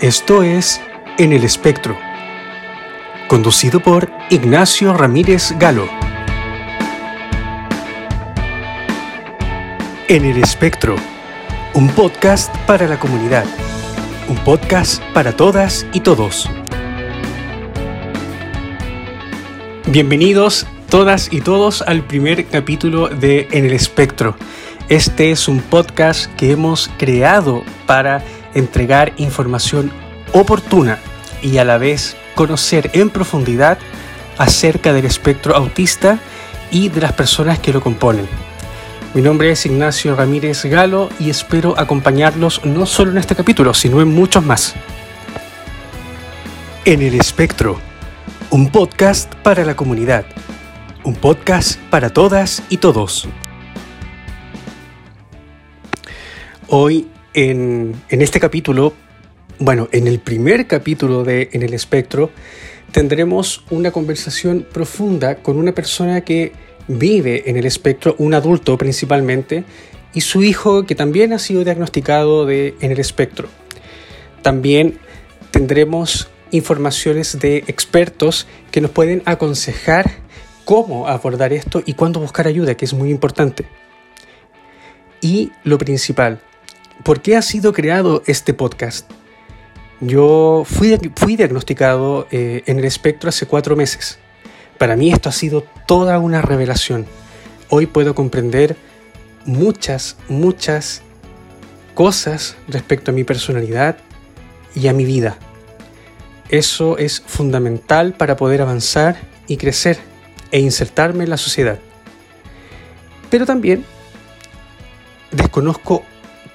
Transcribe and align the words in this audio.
Esto 0.00 0.42
es 0.42 0.78
En 1.16 1.32
el 1.32 1.42
Espectro, 1.42 1.96
conducido 3.28 3.80
por 3.80 4.10
Ignacio 4.28 4.92
Ramírez 4.92 5.54
Galo. 5.58 5.88
En 10.08 10.26
el 10.26 10.36
Espectro, 10.36 10.96
un 11.72 11.88
podcast 11.88 12.54
para 12.66 12.86
la 12.86 12.98
comunidad, 12.98 13.46
un 14.28 14.36
podcast 14.36 15.02
para 15.14 15.32
todas 15.32 15.86
y 15.94 16.00
todos. 16.00 16.50
Bienvenidos 19.86 20.66
todas 20.90 21.32
y 21.32 21.40
todos 21.40 21.80
al 21.80 22.02
primer 22.02 22.44
capítulo 22.48 23.08
de 23.08 23.48
En 23.50 23.64
el 23.64 23.72
Espectro. 23.72 24.36
Este 24.90 25.30
es 25.30 25.48
un 25.48 25.60
podcast 25.60 26.30
que 26.36 26.50
hemos 26.52 26.90
creado 26.98 27.64
para 27.86 28.22
entregar 28.56 29.12
información 29.18 29.92
oportuna 30.32 30.98
y 31.42 31.58
a 31.58 31.64
la 31.64 31.78
vez 31.78 32.16
conocer 32.34 32.90
en 32.94 33.10
profundidad 33.10 33.78
acerca 34.38 34.92
del 34.92 35.04
espectro 35.04 35.54
autista 35.54 36.18
y 36.70 36.88
de 36.88 37.02
las 37.02 37.12
personas 37.12 37.58
que 37.58 37.72
lo 37.72 37.80
componen. 37.80 38.26
Mi 39.14 39.22
nombre 39.22 39.50
es 39.50 39.64
Ignacio 39.66 40.16
Ramírez 40.16 40.64
Galo 40.64 41.10
y 41.20 41.30
espero 41.30 41.78
acompañarlos 41.78 42.64
no 42.64 42.86
solo 42.86 43.12
en 43.12 43.18
este 43.18 43.36
capítulo, 43.36 43.74
sino 43.74 44.00
en 44.00 44.08
muchos 44.08 44.44
más. 44.44 44.74
En 46.84 47.02
el 47.02 47.14
espectro, 47.14 47.78
un 48.50 48.70
podcast 48.70 49.32
para 49.36 49.64
la 49.64 49.76
comunidad, 49.76 50.24
un 51.04 51.14
podcast 51.14 51.78
para 51.90 52.10
todas 52.10 52.62
y 52.70 52.78
todos. 52.78 53.28
Hoy 56.68 57.06
en, 57.36 57.94
este 58.08 58.40
capítulo, 58.40 58.94
bueno, 59.58 59.88
en 59.92 60.06
el 60.06 60.18
primer 60.18 60.66
capítulo 60.66 61.22
de 61.22 61.50
En 61.52 61.62
el 61.62 61.74
Espectro, 61.74 62.30
tendremos 62.92 63.62
una 63.68 63.90
conversación 63.90 64.66
profunda 64.72 65.36
con 65.36 65.58
una 65.58 65.72
persona 65.72 66.22
que 66.22 66.52
vive 66.88 67.50
en 67.50 67.58
el 67.58 67.66
espectro, 67.66 68.14
un 68.18 68.32
adulto 68.32 68.78
principalmente, 68.78 69.64
y 70.14 70.22
su 70.22 70.42
hijo 70.42 70.86
que 70.86 70.94
también 70.94 71.34
ha 71.34 71.38
sido 71.38 71.62
diagnosticado 71.62 72.46
de, 72.46 72.74
en 72.80 72.90
el 72.90 72.98
espectro. 72.98 73.48
También 74.40 74.98
tendremos 75.50 76.28
informaciones 76.52 77.38
de 77.38 77.58
expertos 77.66 78.46
que 78.70 78.80
nos 78.80 78.92
pueden 78.92 79.22
aconsejar 79.26 80.10
cómo 80.64 81.06
abordar 81.06 81.52
esto 81.52 81.82
y 81.84 81.92
cuándo 81.92 82.20
buscar 82.20 82.46
ayuda, 82.46 82.76
que 82.76 82.86
es 82.86 82.94
muy 82.94 83.10
importante. 83.10 83.66
Y 85.20 85.52
lo 85.64 85.76
principal, 85.76 86.40
¿Por 87.04 87.20
qué 87.20 87.36
ha 87.36 87.42
sido 87.42 87.72
creado 87.72 88.22
este 88.26 88.54
podcast? 88.54 89.10
Yo 90.00 90.64
fui, 90.66 90.98
fui 91.14 91.36
diagnosticado 91.36 92.26
eh, 92.30 92.62
en 92.66 92.78
el 92.78 92.84
espectro 92.84 93.28
hace 93.28 93.46
cuatro 93.46 93.76
meses. 93.76 94.18
Para 94.78 94.96
mí 94.96 95.12
esto 95.12 95.28
ha 95.28 95.32
sido 95.32 95.64
toda 95.86 96.18
una 96.18 96.42
revelación. 96.42 97.06
Hoy 97.68 97.86
puedo 97.86 98.14
comprender 98.14 98.76
muchas, 99.46 100.16
muchas 100.28 101.02
cosas 101.94 102.56
respecto 102.68 103.10
a 103.10 103.14
mi 103.14 103.24
personalidad 103.24 103.96
y 104.74 104.88
a 104.88 104.92
mi 104.92 105.04
vida. 105.04 105.38
Eso 106.48 106.98
es 106.98 107.22
fundamental 107.26 108.12
para 108.12 108.36
poder 108.36 108.62
avanzar 108.62 109.16
y 109.48 109.56
crecer 109.56 109.98
e 110.50 110.60
insertarme 110.60 111.24
en 111.24 111.30
la 111.30 111.36
sociedad. 111.38 111.78
Pero 113.30 113.46
también 113.46 113.84
desconozco 115.32 116.04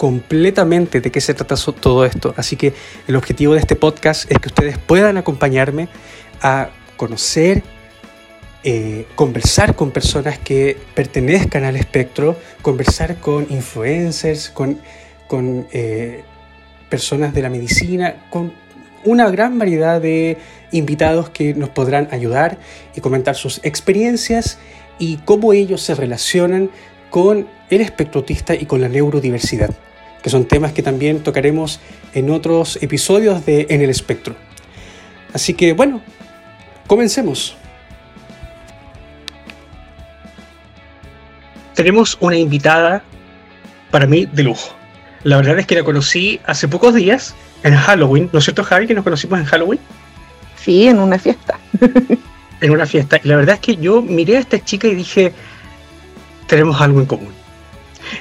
completamente 0.01 0.99
de 0.99 1.11
qué 1.11 1.21
se 1.21 1.35
trata 1.35 1.55
todo 1.55 2.05
esto. 2.05 2.33
Así 2.35 2.55
que 2.55 2.73
el 3.07 3.15
objetivo 3.15 3.53
de 3.53 3.59
este 3.59 3.75
podcast 3.75 4.31
es 4.31 4.39
que 4.39 4.47
ustedes 4.47 4.79
puedan 4.79 5.15
acompañarme 5.17 5.89
a 6.41 6.71
conocer, 6.97 7.61
eh, 8.63 9.05
conversar 9.13 9.75
con 9.75 9.91
personas 9.91 10.39
que 10.39 10.75
pertenezcan 10.95 11.65
al 11.65 11.75
espectro, 11.75 12.35
conversar 12.63 13.17
con 13.17 13.45
influencers, 13.51 14.49
con, 14.49 14.79
eh, 15.71 16.23
personas 16.89 17.35
de 17.35 17.43
la 17.43 17.51
medicina, 17.51 18.25
con 18.31 18.53
una 19.03 19.29
gran 19.29 19.59
variedad 19.59 20.01
de 20.01 20.39
invitados 20.71 21.29
que 21.29 21.53
nos 21.53 21.69
podrán 21.69 22.07
ayudar 22.09 22.57
y 22.95 23.01
comentar 23.01 23.35
sus 23.35 23.59
experiencias 23.61 24.57
y 24.97 25.17
cómo 25.17 25.53
ellos 25.53 25.83
se 25.83 25.93
relacionan 25.93 26.71
con 27.11 27.47
el 27.69 27.81
espectro 27.81 28.21
autista 28.21 28.55
y 28.55 28.65
con 28.65 28.81
la 28.81 28.89
neurodiversidad 28.89 29.69
que 30.21 30.29
son 30.29 30.45
temas 30.45 30.73
que 30.73 30.83
también 30.83 31.23
tocaremos 31.23 31.79
en 32.13 32.29
otros 32.29 32.77
episodios 32.81 33.45
de 33.45 33.67
En 33.69 33.81
el 33.81 33.89
Espectro. 33.89 34.35
Así 35.33 35.53
que 35.53 35.73
bueno, 35.73 36.01
comencemos. 36.87 37.55
Tenemos 41.73 42.17
una 42.19 42.37
invitada 42.37 43.03
para 43.89 44.05
mí 44.05 44.25
de 44.25 44.43
lujo. 44.43 44.75
La 45.23 45.37
verdad 45.37 45.59
es 45.59 45.67
que 45.67 45.75
la 45.75 45.83
conocí 45.83 46.39
hace 46.45 46.67
pocos 46.67 46.93
días 46.93 47.33
en 47.63 47.75
Halloween, 47.75 48.29
¿no 48.33 48.39
es 48.39 48.45
cierto 48.45 48.63
Javi 48.63 48.87
que 48.87 48.93
nos 48.93 49.03
conocimos 49.03 49.39
en 49.39 49.45
Halloween? 49.45 49.79
Sí, 50.55 50.87
en 50.87 50.99
una 50.99 51.17
fiesta. 51.17 51.59
en 52.61 52.71
una 52.71 52.85
fiesta. 52.85 53.19
Y 53.23 53.27
la 53.27 53.37
verdad 53.37 53.55
es 53.55 53.61
que 53.61 53.77
yo 53.77 54.01
miré 54.01 54.37
a 54.37 54.39
esta 54.39 54.63
chica 54.63 54.87
y 54.87 54.95
dije, 54.95 55.31
tenemos 56.47 56.79
algo 56.81 56.99
en 56.99 57.05
común 57.05 57.30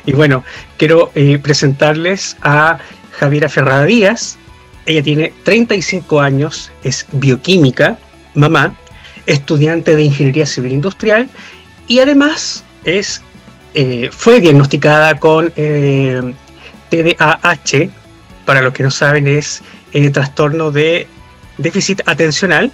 y 0.06 0.12
bueno, 0.12 0.44
quiero 0.76 1.10
eh, 1.14 1.38
presentarles 1.38 2.36
a 2.42 2.78
Javiera 3.12 3.48
Ferrada 3.48 3.84
Díaz. 3.84 4.38
Ella 4.86 5.02
tiene 5.02 5.32
35 5.44 6.20
años, 6.20 6.72
es 6.82 7.06
bioquímica, 7.12 7.98
mamá, 8.34 8.74
estudiante 9.26 9.94
de 9.94 10.04
Ingeniería 10.04 10.46
Civil 10.46 10.72
Industrial 10.72 11.28
y 11.86 12.00
además 12.00 12.64
es, 12.84 13.22
eh, 13.74 14.10
fue 14.12 14.40
diagnosticada 14.40 15.18
con 15.18 15.52
eh, 15.56 16.34
TDAH, 16.88 17.90
para 18.46 18.62
los 18.62 18.72
que 18.72 18.82
no 18.82 18.90
saben 18.90 19.28
es 19.28 19.62
el 19.92 20.10
trastorno 20.12 20.70
de 20.70 21.06
déficit 21.58 22.00
atencional, 22.06 22.72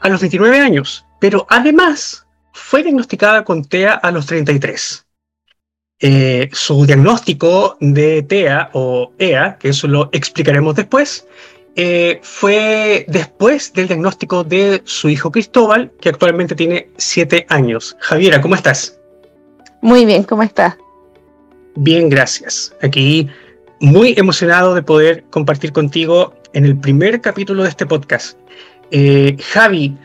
a 0.00 0.08
los 0.08 0.20
29 0.22 0.60
años, 0.60 1.04
pero 1.20 1.46
además 1.50 2.26
fue 2.58 2.82
diagnosticada 2.82 3.44
con 3.44 3.64
TEA 3.64 3.92
a 3.94 4.10
los 4.10 4.26
33. 4.26 5.07
Eh, 6.00 6.48
su 6.52 6.86
diagnóstico 6.86 7.76
de 7.80 8.22
TEA 8.22 8.70
o 8.72 9.12
EA, 9.18 9.58
que 9.58 9.70
eso 9.70 9.88
lo 9.88 10.10
explicaremos 10.12 10.76
después, 10.76 11.26
eh, 11.74 12.20
fue 12.22 13.04
después 13.08 13.72
del 13.72 13.88
diagnóstico 13.88 14.44
de 14.44 14.80
su 14.84 15.08
hijo 15.08 15.32
Cristóbal, 15.32 15.90
que 16.00 16.08
actualmente 16.08 16.54
tiene 16.54 16.88
siete 16.98 17.46
años. 17.48 17.96
Javiera, 18.00 18.40
¿cómo 18.40 18.54
estás? 18.54 18.96
Muy 19.82 20.04
bien, 20.04 20.22
¿cómo 20.22 20.44
estás? 20.44 20.76
Bien, 21.74 22.08
gracias. 22.08 22.72
Aquí 22.82 23.28
muy 23.80 24.14
emocionado 24.16 24.74
de 24.74 24.82
poder 24.82 25.24
compartir 25.30 25.72
contigo 25.72 26.34
en 26.52 26.64
el 26.64 26.76
primer 26.76 27.20
capítulo 27.20 27.64
de 27.64 27.70
este 27.70 27.86
podcast. 27.86 28.38
Eh, 28.92 29.36
Javi, 29.52 29.96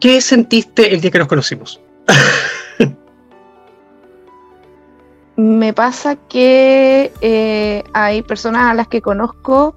¿qué 0.00 0.20
sentiste 0.20 0.92
el 0.92 1.00
día 1.00 1.12
que 1.12 1.18
nos 1.18 1.28
conocimos? 1.28 1.80
me 5.40 5.72
pasa 5.72 6.16
que 6.16 7.12
eh, 7.22 7.82
hay 7.94 8.20
personas 8.22 8.70
a 8.70 8.74
las 8.74 8.88
que 8.88 9.00
conozco 9.00 9.74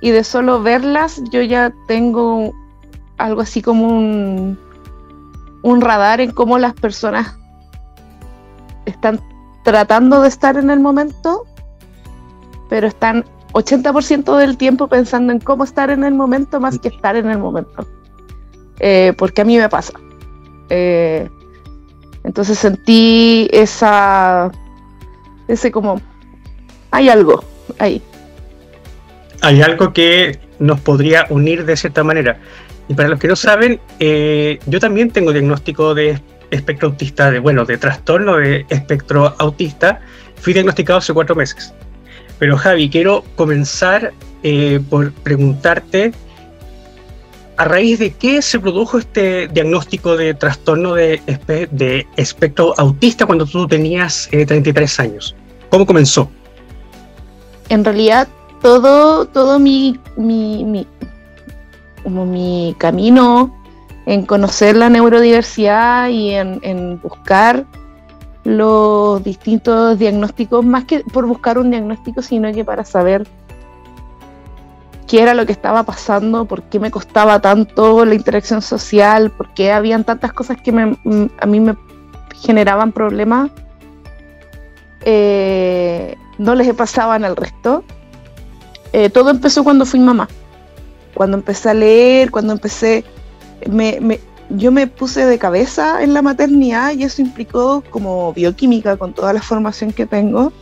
y 0.00 0.10
de 0.10 0.22
solo 0.22 0.62
verlas 0.62 1.20
yo 1.30 1.42
ya 1.42 1.72
tengo 1.88 2.52
algo 3.18 3.40
así 3.40 3.60
como 3.60 3.88
un, 3.88 5.80
radar 5.80 6.20
en 6.20 6.30
cómo 6.30 6.58
las 6.58 6.74
personas 6.74 7.36
están 8.86 9.20
tratando 9.64 10.20
de 10.20 10.28
estar 10.28 10.56
en 10.56 10.70
el 10.70 10.78
momento, 10.78 11.44
pero 12.68 12.86
están 12.86 13.24
80% 13.52 14.36
del 14.36 14.56
tiempo 14.56 14.86
pensando 14.86 15.32
en 15.32 15.40
cómo 15.40 15.64
estar 15.64 15.90
en 15.90 16.04
el 16.04 16.14
momento 16.14 16.60
más 16.60 16.78
que 16.78 16.88
estar 16.88 17.16
en 17.16 17.30
el 17.30 17.38
momento. 17.38 17.84
Eh, 18.78 19.12
porque 19.18 19.40
a 19.40 19.44
mí 19.44 19.56
me 19.56 19.68
pasa. 19.68 19.94
Eh, 20.68 21.28
entonces 22.22 22.58
sentí 22.58 23.48
esa 23.52 24.52
ese 25.48 25.70
como, 25.70 26.00
hay 26.90 27.08
algo 27.08 27.44
ahí. 27.78 28.02
Hay 29.40 29.62
algo 29.62 29.92
que 29.92 30.38
nos 30.58 30.80
podría 30.80 31.26
unir 31.28 31.64
de 31.64 31.76
cierta 31.76 32.04
manera. 32.04 32.38
Y 32.88 32.94
para 32.94 33.08
los 33.08 33.18
que 33.18 33.28
no 33.28 33.36
saben, 33.36 33.80
eh, 33.98 34.58
yo 34.66 34.80
también 34.80 35.10
tengo 35.10 35.32
diagnóstico 35.32 35.94
de 35.94 36.20
espectro 36.50 36.88
autista, 36.88 37.30
de, 37.30 37.38
bueno, 37.38 37.64
de 37.64 37.78
trastorno 37.78 38.36
de 38.36 38.66
espectro 38.68 39.34
autista. 39.38 40.00
Fui 40.36 40.52
diagnosticado 40.52 40.98
hace 40.98 41.12
cuatro 41.12 41.34
meses. 41.34 41.72
Pero 42.38 42.56
Javi, 42.56 42.90
quiero 42.90 43.24
comenzar 43.36 44.12
eh, 44.42 44.80
por 44.90 45.12
preguntarte 45.12 46.12
a 47.56 47.64
raíz 47.64 47.98
de 47.98 48.12
qué 48.12 48.42
se 48.42 48.58
produjo 48.58 48.98
este 48.98 49.48
diagnóstico 49.48 50.16
de 50.16 50.34
trastorno 50.34 50.94
de, 50.94 51.20
de 51.70 52.06
espectro 52.16 52.74
autista 52.78 53.26
cuando 53.26 53.46
tú 53.46 53.66
tenías 53.66 54.28
33 54.30 54.98
eh, 54.98 55.02
años. 55.02 55.36
¿Cómo 55.70 55.86
comenzó? 55.86 56.30
En 57.68 57.84
realidad 57.84 58.28
todo, 58.64 59.26
todo 59.26 59.58
mi, 59.58 60.00
mi, 60.16 60.86
como 62.02 62.24
mi 62.24 62.74
camino 62.78 63.54
en 64.06 64.24
conocer 64.24 64.74
la 64.74 64.88
neurodiversidad 64.88 66.08
y 66.08 66.30
en, 66.30 67.00
buscar 67.02 67.66
los 68.44 69.22
distintos 69.22 69.98
diagnósticos, 69.98 70.64
más 70.64 70.84
que 70.84 71.00
por 71.00 71.26
buscar 71.26 71.58
un 71.58 71.70
diagnóstico, 71.70 72.22
sino 72.22 72.52
que 72.52 72.64
para 72.64 72.84
saber 72.84 73.26
qué 75.06 75.22
era 75.22 75.34
lo 75.34 75.46
que 75.46 75.52
estaba 75.52 75.82
pasando, 75.82 76.44
por 76.46 76.62
qué 76.64 76.80
me 76.80 76.90
costaba 76.90 77.40
tanto 77.40 78.04
la 78.04 78.14
interacción 78.14 78.62
social, 78.62 79.30
por 79.30 79.52
qué 79.54 79.72
habían 79.72 80.04
tantas 80.04 80.32
cosas 80.32 80.56
que 80.60 80.70
a 80.70 81.46
mí 81.46 81.60
me 81.60 81.76
generaban 82.34 82.92
problemas, 82.92 83.50
eh, 85.04 86.16
no 86.38 86.54
les 86.54 86.72
pasaban 86.74 87.24
al 87.24 87.36
resto. 87.36 87.84
Eh, 88.92 89.10
todo 89.10 89.30
empezó 89.30 89.64
cuando 89.64 89.86
fui 89.86 90.00
mamá, 90.00 90.28
cuando 91.14 91.36
empecé 91.36 91.70
a 91.70 91.74
leer, 91.74 92.30
cuando 92.30 92.52
empecé, 92.52 93.04
me, 93.68 94.20
yo 94.50 94.72
me 94.72 94.86
puse 94.86 95.26
de 95.26 95.38
cabeza 95.38 96.02
en 96.02 96.14
la 96.14 96.22
maternidad 96.22 96.92
y 96.92 97.04
eso 97.04 97.22
implicó 97.22 97.82
como 97.90 98.32
bioquímica, 98.32 98.96
con 98.96 99.12
toda 99.12 99.32
la 99.32 99.42
formación 99.42 99.92
que 99.92 100.06
tengo, 100.06 100.52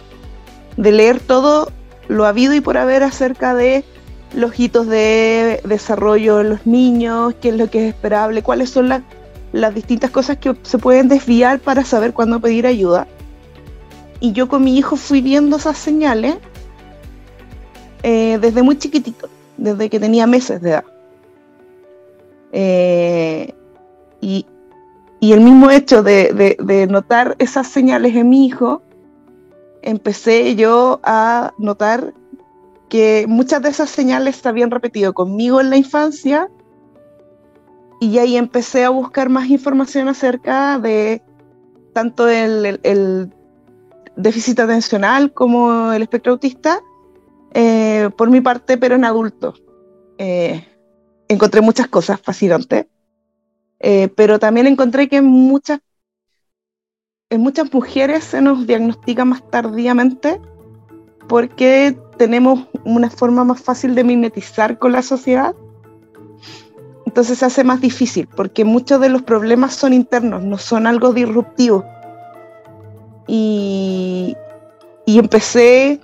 de 0.76 0.92
leer 0.92 1.20
todo 1.20 1.70
lo 2.08 2.26
habido 2.26 2.54
y 2.54 2.60
por 2.60 2.76
haber 2.78 3.02
acerca 3.02 3.54
de 3.54 3.84
los 4.34 4.58
hitos 4.58 4.86
de 4.86 5.60
desarrollo 5.64 6.38
de 6.38 6.44
los 6.44 6.66
niños, 6.66 7.34
qué 7.40 7.50
es 7.50 7.56
lo 7.56 7.68
que 7.68 7.88
es 7.88 7.94
esperable, 7.94 8.42
cuáles 8.42 8.70
son 8.70 8.88
las, 8.88 9.02
distintas 9.74 10.10
cosas 10.10 10.38
que 10.38 10.56
se 10.62 10.78
pueden 10.78 11.08
desviar 11.08 11.60
para 11.60 11.84
saber 11.84 12.12
cuándo 12.12 12.40
pedir 12.40 12.66
ayuda. 12.66 13.06
Y 14.20 14.32
yo 14.32 14.48
con 14.48 14.64
mi 14.64 14.78
hijo 14.78 14.96
fui 14.96 15.20
viendo 15.20 15.56
esas 15.56 15.76
señales 15.76 16.36
eh, 18.02 18.38
desde 18.40 18.62
muy 18.62 18.78
chiquitito, 18.78 19.28
desde 19.56 19.90
que 19.90 20.00
tenía 20.00 20.26
meses 20.26 20.62
de 20.62 20.70
edad. 20.70 20.84
Eh, 22.52 23.54
y, 24.20 24.46
el 25.20 25.40
mismo 25.40 25.70
hecho 25.70 26.02
de, 26.02 26.86
notar 26.90 27.36
esas 27.38 27.66
señales 27.68 28.14
en 28.14 28.28
mi 28.28 28.46
hijo, 28.46 28.82
empecé 29.82 30.54
yo 30.56 31.00
a 31.02 31.52
notar 31.58 32.12
que 32.92 33.24
muchas 33.26 33.62
de 33.62 33.70
esas 33.70 33.88
señales 33.88 34.36
se 34.36 34.46
habían 34.46 34.70
repetido 34.70 35.14
conmigo 35.14 35.62
en 35.62 35.70
la 35.70 35.78
infancia 35.78 36.50
y 38.00 38.18
ahí 38.18 38.36
empecé 38.36 38.84
a 38.84 38.90
buscar 38.90 39.30
más 39.30 39.48
información 39.48 40.08
acerca 40.08 40.78
de 40.78 41.22
tanto 41.94 42.28
el, 42.28 43.32
déficit 44.14 44.60
atencional 44.60 45.32
como 45.32 45.90
el 45.90 46.02
espectro 46.02 46.32
autista, 46.32 46.80
eh, 47.54 48.10
por 48.14 48.28
mi 48.28 48.42
parte, 48.42 48.76
pero 48.76 48.96
en 48.96 49.06
adultos. 49.06 49.62
Eh, 50.18 50.62
encontré 51.28 51.62
muchas 51.62 51.88
cosas 51.88 52.20
fascinantes, 52.20 52.88
eh, 53.80 54.10
pero 54.14 54.38
también 54.38 54.66
encontré 54.66 55.08
que 55.08 55.22
muchas, 55.22 55.80
en 57.30 57.40
muchas 57.40 57.72
mujeres 57.72 58.24
se 58.24 58.42
nos 58.42 58.66
diagnostica 58.66 59.24
más 59.24 59.48
tardíamente 59.48 60.38
porque 61.26 61.96
tenemos 62.18 62.68
una 62.84 63.10
forma 63.10 63.44
más 63.44 63.60
fácil 63.60 63.94
de 63.94 64.04
mimetizar 64.04 64.78
con 64.78 64.92
la 64.92 65.02
sociedad 65.02 65.54
entonces 67.12 67.40
se 67.40 67.44
hace 67.44 67.62
más 67.62 67.82
difícil 67.82 68.26
porque 68.26 68.64
muchos 68.64 68.98
de 68.98 69.10
los 69.10 69.20
problemas 69.20 69.74
son 69.74 69.92
internos, 69.92 70.42
no 70.42 70.56
son 70.56 70.86
algo 70.86 71.12
disruptivo. 71.12 71.84
Y, 73.26 74.34
y 75.04 75.18
empecé 75.18 76.00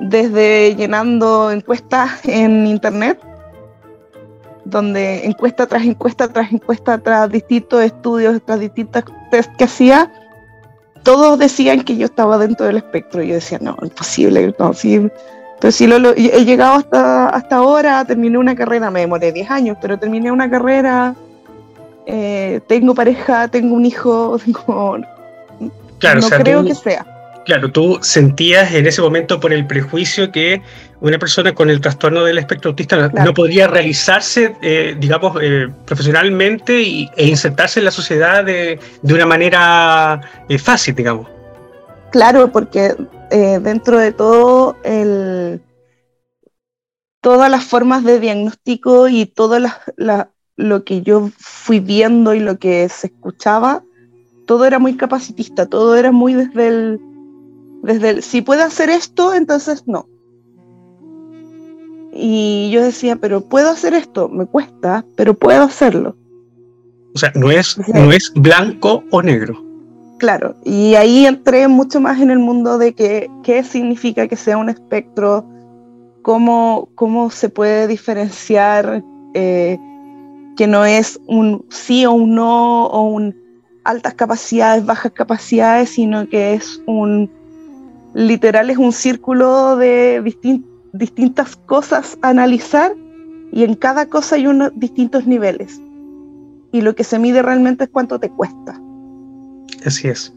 desde 0.00 0.74
llenando 0.74 1.52
encuestas 1.52 2.24
en 2.24 2.66
internet, 2.66 3.20
donde 4.64 5.26
encuesta 5.26 5.68
tras 5.68 5.84
encuesta 5.84 6.26
tras 6.26 6.52
encuesta 6.52 6.98
tras 6.98 7.30
distintos 7.30 7.82
estudios, 7.82 8.42
tras 8.44 8.58
distintos 8.58 9.04
test 9.30 9.54
que 9.54 9.62
hacía, 9.62 10.12
todos 11.04 11.38
decían 11.38 11.82
que 11.82 11.96
yo 11.96 12.06
estaba 12.06 12.36
dentro 12.36 12.66
del 12.66 12.78
espectro. 12.78 13.22
Yo 13.22 13.34
decía, 13.34 13.60
no, 13.60 13.76
imposible, 13.80 14.52
no, 14.58 14.74
pero 15.60 15.72
si 15.72 15.86
lo, 15.86 16.14
he 16.14 16.44
llegado 16.44 16.74
hasta, 16.74 17.28
hasta 17.28 17.56
ahora, 17.56 18.04
terminé 18.04 18.36
una 18.36 18.54
carrera, 18.54 18.90
me 18.90 19.00
demoré 19.00 19.32
10 19.32 19.50
años, 19.50 19.78
pero 19.80 19.98
terminé 19.98 20.30
una 20.30 20.50
carrera, 20.50 21.14
eh, 22.06 22.60
tengo 22.66 22.94
pareja, 22.94 23.48
tengo 23.48 23.74
un 23.74 23.86
hijo, 23.86 24.38
tengo, 24.44 24.98
claro, 25.98 26.20
no 26.20 26.28
creo 26.28 26.64
que 26.64 26.74
sea. 26.74 27.06
Claro, 27.46 27.70
tú 27.70 27.98
sentías 28.02 28.74
en 28.74 28.86
ese 28.86 29.00
momento 29.00 29.38
por 29.38 29.52
el 29.52 29.66
prejuicio 29.66 30.32
que 30.32 30.62
una 31.00 31.16
persona 31.16 31.54
con 31.54 31.70
el 31.70 31.80
trastorno 31.80 32.24
del 32.24 32.38
espectro 32.38 32.70
autista 32.70 33.08
no 33.08 33.34
podría 33.34 33.68
realizarse, 33.68 34.56
eh, 34.62 34.96
digamos, 34.98 35.38
eh, 35.40 35.68
profesionalmente 35.84 36.82
y, 36.82 37.08
e 37.16 37.28
insertarse 37.28 37.78
en 37.78 37.84
la 37.84 37.92
sociedad 37.92 38.44
de, 38.44 38.80
de 39.00 39.14
una 39.14 39.26
manera 39.26 40.20
fácil, 40.58 40.96
digamos. 40.96 41.28
Claro, 42.10 42.50
porque 42.50 42.96
eh, 43.30 43.58
dentro 43.60 43.98
de 43.98 44.12
todo, 44.12 44.76
el, 44.84 45.60
todas 47.20 47.50
las 47.50 47.64
formas 47.64 48.04
de 48.04 48.20
diagnóstico 48.20 49.08
y 49.08 49.26
todo 49.26 49.58
lo 50.56 50.84
que 50.84 51.02
yo 51.02 51.30
fui 51.38 51.80
viendo 51.80 52.34
y 52.34 52.40
lo 52.40 52.58
que 52.58 52.88
se 52.88 53.08
escuchaba, 53.08 53.82
todo 54.46 54.64
era 54.64 54.78
muy 54.78 54.96
capacitista, 54.96 55.66
todo 55.66 55.96
era 55.96 56.12
muy 56.12 56.34
desde 56.34 56.68
el, 56.68 57.00
desde 57.82 58.10
el, 58.10 58.22
si 58.22 58.42
puedo 58.42 58.62
hacer 58.62 58.90
esto, 58.90 59.34
entonces 59.34 59.84
no. 59.86 60.08
Y 62.12 62.70
yo 62.70 62.82
decía, 62.82 63.16
pero 63.16 63.42
puedo 63.42 63.70
hacer 63.70 63.92
esto, 63.92 64.28
me 64.28 64.46
cuesta, 64.46 65.04
pero 65.16 65.34
puedo 65.34 65.64
hacerlo. 65.64 66.16
O 67.14 67.18
sea, 67.18 67.32
no 67.34 67.50
es, 67.50 67.76
no 67.88 68.12
es 68.12 68.32
blanco 68.34 69.02
o 69.10 69.20
negro. 69.20 69.65
Claro, 70.18 70.56
y 70.64 70.94
ahí 70.94 71.26
entré 71.26 71.68
mucho 71.68 72.00
más 72.00 72.20
en 72.20 72.30
el 72.30 72.38
mundo 72.38 72.78
de 72.78 72.94
que, 72.94 73.30
qué 73.42 73.62
significa 73.62 74.26
que 74.28 74.36
sea 74.36 74.56
un 74.56 74.70
espectro, 74.70 75.44
cómo, 76.22 76.88
cómo 76.94 77.30
se 77.30 77.50
puede 77.50 77.86
diferenciar 77.86 79.04
eh, 79.34 79.78
que 80.56 80.66
no 80.66 80.86
es 80.86 81.20
un 81.26 81.66
sí 81.68 82.06
o 82.06 82.12
un 82.12 82.34
no, 82.34 82.86
o 82.86 83.02
un 83.08 83.36
altas 83.84 84.14
capacidades, 84.14 84.86
bajas 84.86 85.12
capacidades, 85.12 85.90
sino 85.90 86.28
que 86.28 86.54
es 86.54 86.82
un, 86.86 87.30
literal 88.14 88.70
es 88.70 88.78
un 88.78 88.92
círculo 88.92 89.76
de 89.76 90.22
distintas 90.92 91.56
cosas 91.56 92.18
a 92.22 92.30
analizar 92.30 92.94
y 93.52 93.64
en 93.64 93.74
cada 93.74 94.06
cosa 94.06 94.36
hay 94.36 94.46
unos 94.46 94.72
distintos 94.74 95.26
niveles. 95.26 95.80
Y 96.72 96.80
lo 96.80 96.94
que 96.94 97.04
se 97.04 97.18
mide 97.18 97.42
realmente 97.42 97.84
es 97.84 97.90
cuánto 97.90 98.18
te 98.18 98.30
cuesta. 98.30 98.80
Así 99.84 100.08
es. 100.08 100.32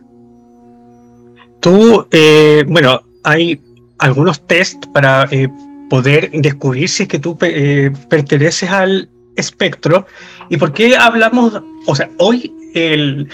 Tú, 1.60 2.08
eh, 2.12 2.64
bueno, 2.68 3.02
hay 3.24 3.62
algunos 4.00 4.46
test 4.48 4.86
para 4.94 5.28
eh, 5.32 5.50
poder 5.90 6.32
descubrir 6.32 6.88
si 6.88 7.04
es 7.04 7.10
que 7.10 7.20
tú 7.20 7.38
eh, 7.42 7.92
perteneces 8.10 8.70
al 8.70 9.10
espectro. 9.36 10.06
¿Y 10.50 10.58
por 10.58 10.74
qué 10.74 10.96
hablamos? 10.96 11.62
O 11.86 11.96
sea, 11.96 12.10
hoy 12.18 12.54
el, 12.74 13.28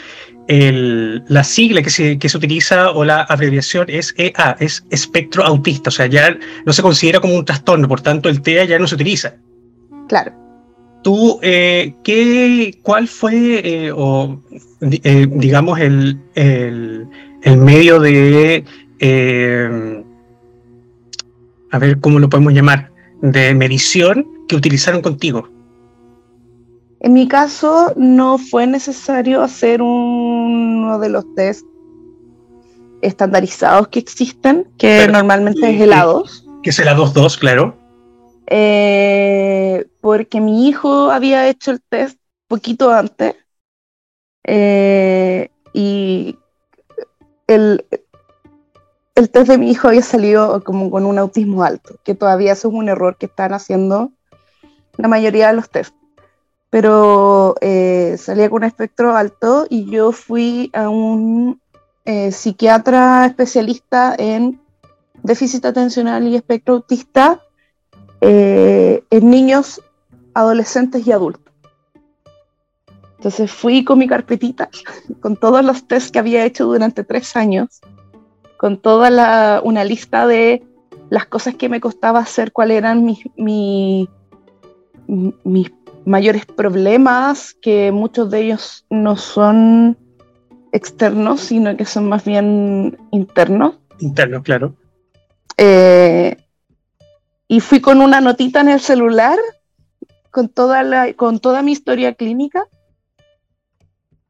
la 1.28 1.44
sigla 1.44 1.82
que 1.82 1.90
se, 1.90 2.18
que 2.18 2.30
se 2.30 2.38
utiliza 2.38 2.92
o 2.92 3.04
la 3.04 3.22
abreviación 3.24 3.86
es 3.90 4.14
EA, 4.18 4.56
es 4.60 4.86
espectro 4.90 5.44
autista. 5.44 5.90
O 5.90 5.92
sea, 5.92 6.08
ya 6.08 6.38
no 6.66 6.74
se 6.74 6.82
considera 6.82 7.20
como 7.20 7.36
un 7.36 7.46
trastorno, 7.46 7.88
por 7.88 8.02
tanto 8.02 8.30
el 8.30 8.42
TEA 8.42 8.66
ya 8.66 8.80
no 8.80 8.88
se 8.88 8.96
utiliza. 8.96 9.36
Claro. 10.08 10.45
¿Tú 11.06 11.40
eh, 11.44 11.94
qué, 12.04 12.80
cuál 12.82 13.08
fue, 13.08 13.62
eh, 13.64 13.92
o 13.96 14.42
eh, 14.82 15.28
digamos, 15.30 15.80
el, 15.80 16.20
medio 17.46 18.00
de, 18.00 18.66
a 21.70 21.78
ver 21.78 22.00
cómo 22.00 22.18
lo 22.18 22.28
podemos 22.28 22.54
llamar, 22.54 22.92
de 23.22 23.54
medición 23.54 24.26
que 24.48 24.56
utilizaron 24.56 25.04
contigo? 25.04 25.48
En 27.02 27.14
mi 27.14 27.28
caso, 27.28 27.94
no 27.96 28.40
fue 28.40 28.66
necesario 28.66 29.44
hacer 29.44 29.84
uno 29.84 30.98
de 30.98 31.10
los 31.10 31.36
test 31.36 31.68
estandarizados 33.04 33.90
que 33.90 34.00
existen, 34.00 34.68
que 34.80 35.08
normalmente 35.08 35.70
es 35.70 35.82
el 35.82 35.92
A2. 35.92 36.62
Que 36.64 36.72
es 36.72 36.80
el 36.80 36.88
A2-2, 36.88 37.38
claro. 37.38 37.85
Eh, 38.48 39.88
porque 40.02 40.40
mi 40.40 40.68
hijo 40.68 41.10
había 41.10 41.48
hecho 41.48 41.72
el 41.72 41.82
test 41.82 42.20
poquito 42.48 42.92
antes 42.92 43.36
eh, 44.44 45.50
y 45.74 46.38
el, 47.48 47.86
el 49.16 49.30
test 49.32 49.48
de 49.48 49.58
mi 49.58 49.72
hijo 49.72 49.88
había 49.88 50.04
salido 50.04 50.64
como 50.64 50.92
con 50.92 51.06
un 51.06 51.18
autismo 51.18 51.64
alto, 51.64 51.96
que 52.04 52.14
todavía 52.14 52.54
es 52.54 52.66
un 52.66 52.88
error 52.88 53.18
que 53.18 53.26
están 53.26 53.54
haciendo 53.54 54.12
la 54.98 55.08
mayoría 55.08 55.48
de 55.48 55.54
los 55.54 55.70
test. 55.70 55.96
Pero 56.70 57.56
eh, 57.62 58.16
salía 58.20 58.50
con 58.50 58.58
un 58.58 58.68
espectro 58.68 59.16
alto 59.16 59.66
y 59.70 59.90
yo 59.90 60.12
fui 60.12 60.70
a 60.74 60.90
un 60.90 61.60
psiquiatra 62.32 63.26
especialista 63.26 64.14
en 64.16 64.62
déficit 65.24 65.66
atencional 65.66 66.28
y 66.28 66.36
espectro 66.36 66.76
autista 66.76 67.42
eh, 68.22 69.04
en 69.10 69.30
niños, 69.30 69.82
adolescentes 70.34 71.06
y 71.08 71.12
adultos. 71.12 71.54
Entonces 73.18 73.52
fui 73.52 73.84
con 73.84 73.98
mi 74.00 74.08
carpetita, 74.08 74.70
con 75.20 75.36
todos 75.36 75.64
los 75.64 75.88
tests 75.88 76.12
que 76.12 76.20
había 76.20 76.46
hecho 76.46 76.66
durante 76.66 77.04
tres 77.04 77.36
años, 77.36 77.82
con 78.58 78.78
toda 78.78 79.62
una 79.64 79.84
lista 79.84 80.28
de 80.28 80.64
las 81.10 81.26
cosas 81.26 81.56
que 81.56 81.70
me 81.70 81.80
costaba 81.80 82.20
hacer, 82.20 82.52
cuáles 82.52 82.78
eran 82.78 83.06
mis, 83.06 83.20
mis, 83.36 84.08
mis 85.44 85.72
mayores 86.06 86.46
problemas, 86.46 87.56
que 87.62 87.92
muchos 87.92 88.30
de 88.30 88.42
ellos 88.42 88.86
no 88.90 89.16
son 89.16 89.98
externos, 90.72 91.42
sino 91.42 91.76
que 91.78 91.86
son 91.86 92.10
más 92.10 92.26
bien 92.26 92.98
internos. 93.12 93.80
Internos, 94.00 94.44
claro. 94.44 94.76
Eh, 95.58 96.38
y 97.48 97.60
fui 97.60 97.80
con 97.80 98.02
una 98.02 98.22
notita 98.22 98.62
en 98.62 98.70
el 98.70 98.80
celular 98.80 99.38
con 100.32 100.50
toda, 100.50 100.84
la, 100.84 101.14
con 101.14 101.40
toda 101.40 101.62
mi 101.62 101.72
historia 101.72 102.14
clínica. 102.14 102.68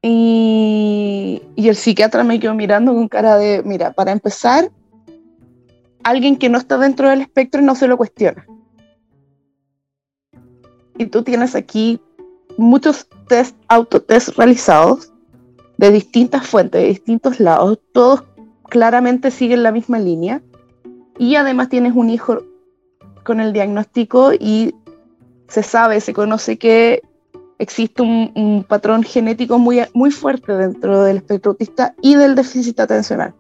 Y, 0.02 1.42
y 1.56 1.68
el 1.68 1.76
psiquiatra 1.76 2.24
me 2.24 2.40
quedó 2.40 2.54
mirando 2.54 2.94
con 2.94 3.08
cara 3.08 3.38
de, 3.38 3.64
mira, 3.64 3.92
para 3.94 4.12
empezar, 4.12 4.70
alguien 6.04 6.38
que 6.38 6.48
no 6.50 6.60
está 6.60 6.78
dentro 6.78 7.10
del 7.10 7.22
espectro 7.22 7.62
no 7.64 7.74
se 7.74 7.88
lo 7.88 7.98
cuestiona. 7.98 8.46
Y 10.98 11.08
tú 11.08 11.24
tienes 11.24 11.56
aquí 11.56 12.00
muchos 12.58 13.08
test, 13.28 13.56
autotest 13.68 14.38
realizados 14.38 15.12
de 15.78 15.92
distintas 15.92 16.46
fuentes, 16.46 16.82
de 16.82 16.88
distintos 16.88 17.40
lados, 17.40 17.80
todos 17.92 18.24
claramente 18.70 19.32
siguen 19.32 19.64
la 19.64 19.72
misma 19.72 19.98
línea. 19.98 20.44
Y 21.18 21.36
además 21.36 21.70
tienes 21.70 21.96
un 21.96 22.12
hijo 22.12 22.44
con 23.26 23.42
el 23.42 23.52
diagnóstico 23.52 24.32
y 24.32 24.74
se 25.50 25.64
sabe, 25.64 26.00
se 26.00 26.14
conoce 26.14 26.58
que 26.58 27.02
existe 27.58 28.02
un, 28.02 28.66
patrón 28.68 29.04
genético 29.04 29.60
muy, 29.60 29.82
muy 29.94 30.12
fuerte 30.12 30.54
dentro 30.54 31.04
del 31.04 31.18
espectro 31.18 31.52
autista 31.52 31.94
y 32.02 32.16
del 32.16 32.36
déficit 32.36 32.80
atencional. 32.80 33.34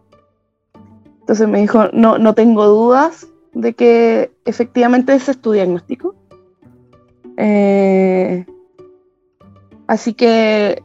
Entonces 1.21 1.47
me 1.47 1.61
dijo, 1.61 1.87
no, 1.93 2.17
no 2.17 2.33
tengo 2.33 2.65
dudas 2.65 3.27
de 3.53 3.73
que 3.73 4.31
efectivamente 4.45 5.13
ese 5.13 5.31
es 5.31 5.41
tu 5.41 5.53
diagnóstico. 5.53 6.15
Eh, 7.37 8.45
así 9.87 10.13
que 10.13 10.83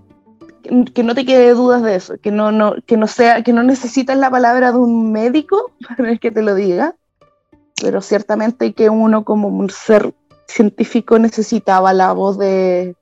que 0.95 1.03
no 1.03 1.15
te 1.15 1.25
quede 1.25 1.55
dudas 1.55 1.83
de 1.83 1.97
eso, 1.97 2.19
que 2.19 2.31
no, 2.31 2.53
no, 2.53 2.77
que 2.87 2.97
no 2.97 3.07
sea, 3.07 3.43
que 3.43 3.53
no 3.53 3.63
necesitas 3.63 4.17
la 4.17 4.31
palabra 4.31 4.73
de 4.73 4.79
un 4.79 5.11
médico 5.11 5.73
para 5.97 6.17
que 6.17 6.31
te 6.31 6.43
lo 6.43 6.55
diga, 6.55 6.97
pero 7.81 8.01
ciertamente 8.01 8.73
que 8.73 8.89
uno 8.89 9.25
como 9.25 9.49
un 9.49 9.71
ser 9.71 10.13
científico 10.47 11.19
necesitaba 11.19 11.93
la 11.93 12.13
voz 12.13 12.39
de, 12.39 12.95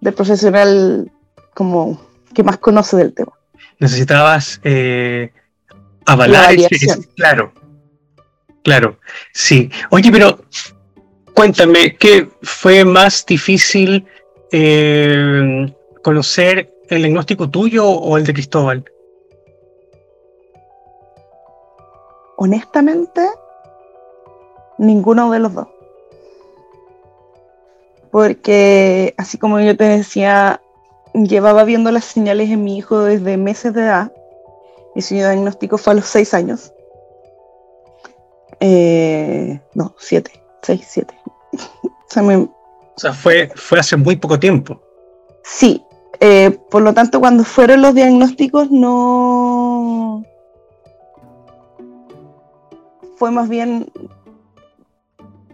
de 0.00 0.12
profesional 0.12 1.10
como 1.54 2.00
que 2.34 2.42
más 2.42 2.58
conoce 2.58 2.96
del 2.96 3.12
tema. 3.12 3.32
Necesitabas 3.78 4.60
eh, 4.64 5.32
avalar 6.06 6.54
claro, 7.16 7.52
claro, 8.62 8.98
sí. 9.32 9.70
Oye, 9.90 10.10
pero 10.10 10.40
cuéntame, 11.34 11.96
¿qué 11.96 12.28
fue 12.42 12.84
más 12.84 13.26
difícil 13.26 14.06
eh, 14.50 15.74
conocer 16.02 16.72
el 16.88 17.02
diagnóstico 17.02 17.50
tuyo 17.50 17.88
o 17.88 18.16
el 18.16 18.24
de 18.24 18.34
Cristóbal? 18.34 18.84
Honestamente, 22.36 23.22
ninguno 24.82 25.30
de 25.30 25.38
los 25.38 25.54
dos. 25.54 25.68
Porque, 28.10 29.14
así 29.16 29.38
como 29.38 29.58
yo 29.60 29.76
te 29.76 29.84
decía, 29.84 30.60
llevaba 31.14 31.64
viendo 31.64 31.90
las 31.90 32.04
señales 32.04 32.50
en 32.50 32.62
mi 32.64 32.76
hijo 32.76 33.00
desde 33.00 33.36
meses 33.38 33.72
de 33.72 33.82
edad. 33.82 34.12
Mi 34.94 35.00
su 35.00 35.14
diagnóstico 35.14 35.78
fue 35.78 35.94
a 35.94 35.96
los 35.96 36.06
seis 36.06 36.34
años. 36.34 36.72
Eh, 38.60 39.58
no, 39.74 39.94
siete, 39.98 40.42
seis, 40.60 40.86
siete. 40.86 41.14
o 42.16 43.00
sea, 43.00 43.12
fue, 43.14 43.50
fue 43.54 43.78
hace 43.78 43.96
muy 43.96 44.16
poco 44.16 44.38
tiempo. 44.38 44.78
Sí, 45.44 45.82
eh, 46.20 46.50
por 46.70 46.82
lo 46.82 46.92
tanto, 46.92 47.18
cuando 47.18 47.44
fueron 47.44 47.80
los 47.80 47.94
diagnósticos, 47.94 48.70
no. 48.70 50.22
Fue 53.16 53.30
más 53.30 53.48
bien 53.48 53.90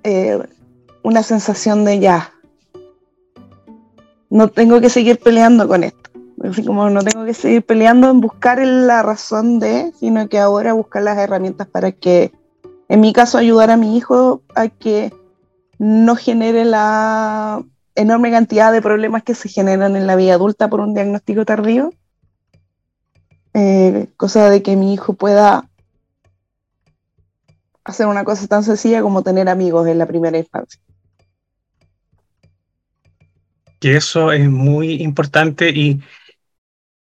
eh, 0.09 0.39
una 1.03 1.23
sensación 1.23 1.85
de 1.85 1.99
ya. 1.99 2.33
No 4.31 4.49
tengo 4.49 4.81
que 4.81 4.91
seguir 4.91 5.19
peleando 5.19 5.69
con 5.69 5.85
esto. 5.85 6.11
Así 6.43 6.65
como 6.65 6.89
no 6.89 7.03
tengo 7.03 7.25
que 7.25 7.35
seguir 7.35 7.65
peleando 7.65 8.11
en 8.11 8.21
buscar 8.21 8.59
la 8.65 9.03
razón 9.03 9.59
de, 9.59 9.93
sino 9.99 10.29
que 10.29 10.39
ahora 10.39 10.73
buscar 10.73 11.03
las 11.03 11.19
herramientas 11.19 11.67
para 11.67 11.93
que, 11.93 12.33
en 12.89 13.01
mi 13.01 13.13
caso, 13.13 13.39
ayudar 13.39 13.71
a 13.71 13.77
mi 13.77 13.97
hijo 13.97 14.43
a 14.55 14.69
que 14.69 15.13
no 15.79 16.17
genere 16.17 16.65
la 16.65 17.63
enorme 17.95 18.31
cantidad 18.31 18.73
de 18.73 18.81
problemas 18.81 19.25
que 19.25 19.35
se 19.35 19.49
generan 19.49 19.97
en 19.97 20.07
la 20.07 20.17
vida 20.17 20.35
adulta 20.35 20.69
por 20.71 20.81
un 20.81 20.95
diagnóstico 20.95 21.45
tardío. 21.45 21.93
Eh, 23.55 24.09
cosa 24.17 24.49
de 24.49 24.63
que 24.63 24.77
mi 24.77 24.95
hijo 24.95 25.15
pueda 25.15 25.68
hacer 27.89 28.07
una 28.07 28.25
cosa 28.25 28.47
tan 28.47 28.63
sencilla 28.63 29.03
como 29.03 29.23
tener 29.23 29.49
amigos 29.49 29.87
en 29.89 29.99
la 29.99 30.07
primera 30.07 30.39
infancia. 30.39 30.81
Que 33.81 33.97
eso 33.97 34.33
es 34.33 34.49
muy 34.49 35.03
importante 35.03 35.71
y 35.71 36.01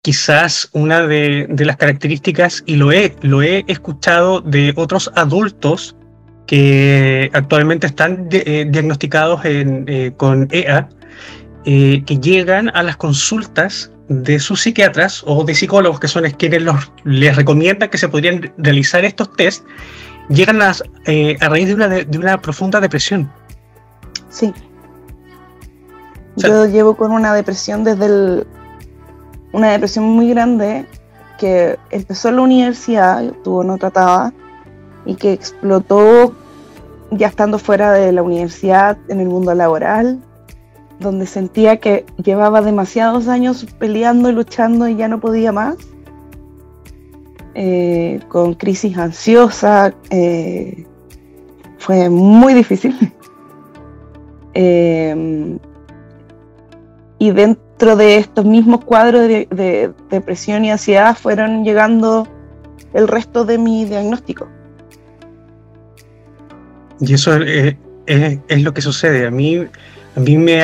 quizás 0.01 0.69
una 0.73 1.07
de, 1.07 1.47
las 1.49 1.77
características, 1.77 2.63
y 2.65 2.75
lo 2.75 2.91
he, 2.91 3.15
lo 3.21 3.41
he 3.41 3.63
escuchado 3.67 4.41
de 4.41 4.73
otros 4.75 5.11
adultos 5.15 5.95
que 6.45 7.29
actualmente 7.33 7.87
están 7.87 8.27
eh, 8.31 8.65
diagnosticados 8.67 9.41
eh, 9.45 10.11
con 10.17 10.49
EA, 10.51 10.89
eh, 11.65 12.03
que 12.05 12.17
llegan 12.17 12.69
a 12.75 12.83
las 12.83 12.97
consultas 12.97 13.93
de 14.09 14.39
sus 14.39 14.61
psiquiatras 14.61 15.23
o 15.25 15.45
de 15.45 15.55
psicólogos, 15.55 16.01
que 16.01 16.09
son 16.09 16.29
quienes 16.31 16.61
los, 16.63 16.91
les 17.05 17.35
recomiendan 17.37 17.89
que 17.89 17.97
se 17.97 18.09
podrían 18.09 18.53
realizar 18.57 19.05
estos 19.05 19.31
test, 19.33 19.65
llegan 20.30 20.62
a, 20.62 20.74
raíz 21.39 21.68
de 21.68 21.74
una, 21.74 21.88
de, 21.88 22.18
una 22.18 22.42
profunda 22.42 22.80
depresión. 22.80 23.32
Sí. 24.30 24.53
Yo 26.36 26.65
llevo 26.65 26.96
con 26.96 27.12
una 27.12 27.34
depresión 27.34 27.84
desde 27.84 28.06
el, 28.06 28.48
una 29.51 29.72
depresión 29.72 30.06
muy 30.06 30.30
grande 30.30 30.86
que 31.38 31.77
empezó 31.92 32.30
en 32.30 32.36
la 32.38 32.42
universidad, 32.42 33.32
tuvo 33.44 33.63
no 33.63 33.77
trataba, 33.77 34.34
y 35.06 35.15
que 35.15 35.34
explotó 35.34 36.34
ya 37.12 37.27
estando 37.27 37.60
fuera 37.60 37.92
de 37.92 38.12
la 38.12 38.24
universidad, 38.24 38.98
en 39.08 39.20
el 39.20 39.27
mundo 39.27 39.53
laboral, 39.53 40.20
donde 41.00 41.25
sentía 41.25 41.77
que 41.77 42.06
llevaba 42.24 42.62
demasiados 42.62 43.27
años 43.27 43.65
peleando 43.77 44.30
y 44.30 44.34
luchando 44.34 44.88
y 44.88 44.96
ya 44.96 45.08
no 45.08 45.20
podía 45.20 45.51
más, 45.51 45.75
eh, 47.55 48.19
con 48.29 48.55
crisis 48.55 48.98
ansiosa, 48.98 49.93
eh, 50.10 50.86
fue 51.77 52.10
muy 52.10 52.53
difícil. 52.53 52.95
Eh, 54.55 55.57
y 57.17 57.31
dentro 57.31 57.95
de 57.95 58.17
estos 58.17 58.45
mismos 58.45 58.86
cuadros 58.86 59.27
de 59.27 59.91
depresión 60.12 60.63
y 60.63 60.69
ansiedad 60.69 61.17
fueron 61.17 61.63
llegando 61.63 62.27
el 62.93 63.07
resto 63.07 63.45
de 63.45 63.57
mi 63.57 63.86
diagnóstico. 63.86 64.48
Y 67.00 67.13
eso 67.13 67.36
es, 67.36 67.75
lo 68.50 68.74
que 68.74 68.81
sucede. 68.81 69.27
A 69.27 69.31
mí, 69.31 69.57
a 70.15 70.19
mí 70.19 70.38
me, 70.38 70.62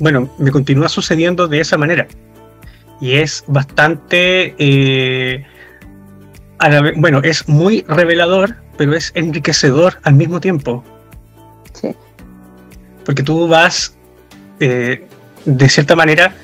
bueno, 0.00 0.28
me 0.38 0.50
continúa 0.50 0.88
sucediendo 0.88 1.48
de 1.48 1.60
esa 1.60 1.78
manera. 1.78 2.06
Y 3.00 3.12
es 3.12 3.44
bastante, 3.46 4.54
bueno, 6.96 7.20
es 7.22 7.48
muy 7.48 7.84
revelador, 7.88 8.56
pero 8.76 8.94
es 8.94 9.12
enriquecedor 9.14 9.98
al 10.02 10.14
mismo 10.14 10.40
tiempo. 10.40 10.84
Sí. 11.72 11.94
Porque 13.04 13.22
tú 13.22 13.48
vas, 13.48 13.96
eh, 14.60 15.06
de 15.44 15.68
cierta 15.68 15.96
manera, 15.96 16.34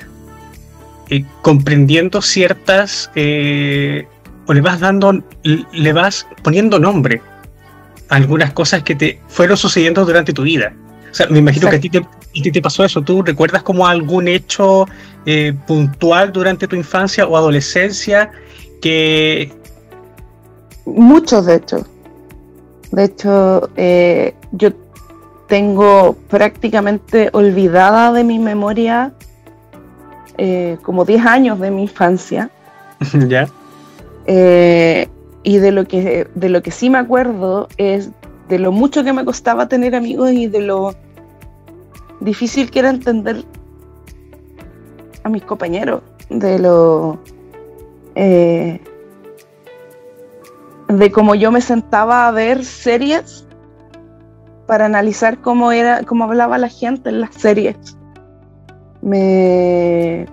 eh, 1.09 1.23
comprendiendo 1.41 2.21
ciertas, 2.21 3.09
o 3.15 4.53
le 4.53 4.61
vas 4.61 4.79
dando, 4.79 5.23
le 5.43 5.93
vas 5.93 6.27
poniendo 6.43 6.79
nombre 6.79 7.21
algunas 8.09 8.51
cosas 8.53 8.83
que 8.83 8.95
te 8.95 9.19
fueron 9.27 9.55
sucediendo 9.55 10.05
durante 10.05 10.33
tu 10.33 10.43
vida. 10.43 10.73
O 11.11 11.13
sea, 11.13 11.27
me 11.27 11.39
imagino 11.39 11.69
que 11.69 11.75
a 11.77 11.79
ti, 11.79 11.89
te, 11.89 12.61
pasó 12.61 12.83
eso. 12.83 13.01
¿Tú 13.01 13.23
recuerdas 13.23 13.63
como 13.63 13.87
algún 13.87 14.27
hecho 14.27 14.87
eh, 15.25 15.53
puntual 15.65 16.31
durante 16.31 16.67
tu 16.67 16.75
infancia 16.75 17.25
o 17.25 17.37
adolescencia 17.37 18.31
que... 18.81 19.51
Muchos, 20.95 21.45
de 21.45 21.55
hecho. 21.55 21.85
De 22.91 23.03
hecho, 23.03 23.69
eh, 23.75 24.33
yo 24.51 24.71
tengo 25.47 26.15
prácticamente 26.29 27.29
olvidada 27.33 28.11
de 28.13 28.23
mi 28.23 28.39
memoria 28.39 29.13
eh, 30.37 30.77
como 30.83 31.05
10 31.05 31.25
años 31.25 31.59
de 31.59 31.71
mi 31.71 31.83
infancia. 31.83 32.49
¿Ya? 33.27 33.47
Eh, 34.25 35.07
y 35.43 35.57
de 35.57 35.71
lo, 35.71 35.85
que, 35.85 36.27
de 36.35 36.49
lo 36.49 36.61
que 36.61 36.71
sí 36.71 36.89
me 36.89 36.97
acuerdo 36.97 37.67
es 37.77 38.09
de 38.47 38.59
lo 38.59 38.71
mucho 38.71 39.03
que 39.03 39.13
me 39.13 39.25
costaba 39.25 39.67
tener 39.67 39.95
amigos 39.95 40.31
y 40.31 40.47
de 40.47 40.61
lo 40.61 40.95
difícil 42.19 42.69
que 42.69 42.79
era 42.79 42.89
entender 42.89 43.43
a 45.23 45.29
mis 45.29 45.43
compañeros, 45.43 46.01
de 46.29 46.59
lo... 46.59 47.19
Eh, 48.15 48.79
de 50.89 51.11
cómo 51.11 51.35
yo 51.35 51.51
me 51.51 51.61
sentaba 51.61 52.27
a 52.27 52.31
ver 52.31 52.65
series 52.65 53.45
para 54.65 54.85
analizar 54.85 55.39
cómo 55.39 55.71
era, 55.71 56.03
cómo 56.03 56.23
hablaba 56.23 56.57
la 56.57 56.67
gente 56.67 57.09
en 57.09 57.21
las 57.21 57.33
series. 57.35 57.77
Me 59.01 60.25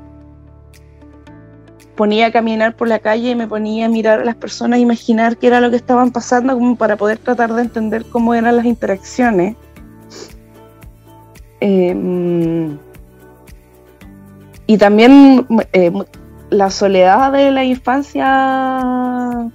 ponía 1.95 2.27
a 2.27 2.33
caminar 2.33 2.75
por 2.75 2.89
la 2.89 2.99
calle 2.99 3.31
y 3.31 3.35
me 3.35 3.47
ponía 3.47 3.87
a 3.87 3.89
mirar 3.89 4.21
a 4.21 4.25
las 4.25 4.35
personas, 4.35 4.79
imaginar 4.79 5.37
qué 5.37 5.47
era 5.47 5.61
lo 5.61 5.71
que 5.71 5.77
estaban 5.77 6.11
pasando, 6.11 6.55
como 6.55 6.77
para 6.77 6.97
poder 6.97 7.19
tratar 7.19 7.55
de 7.55 7.63
entender 7.63 8.05
cómo 8.07 8.35
eran 8.35 8.57
las 8.57 8.67
interacciones. 8.67 9.57
Em, 11.61 12.79
y 14.67 14.79
también 14.79 15.47
eh, 15.73 15.93
la 16.51 16.71
soledad 16.71 17.33
de 17.33 17.51
la 17.51 17.65
infancia 17.65 19.51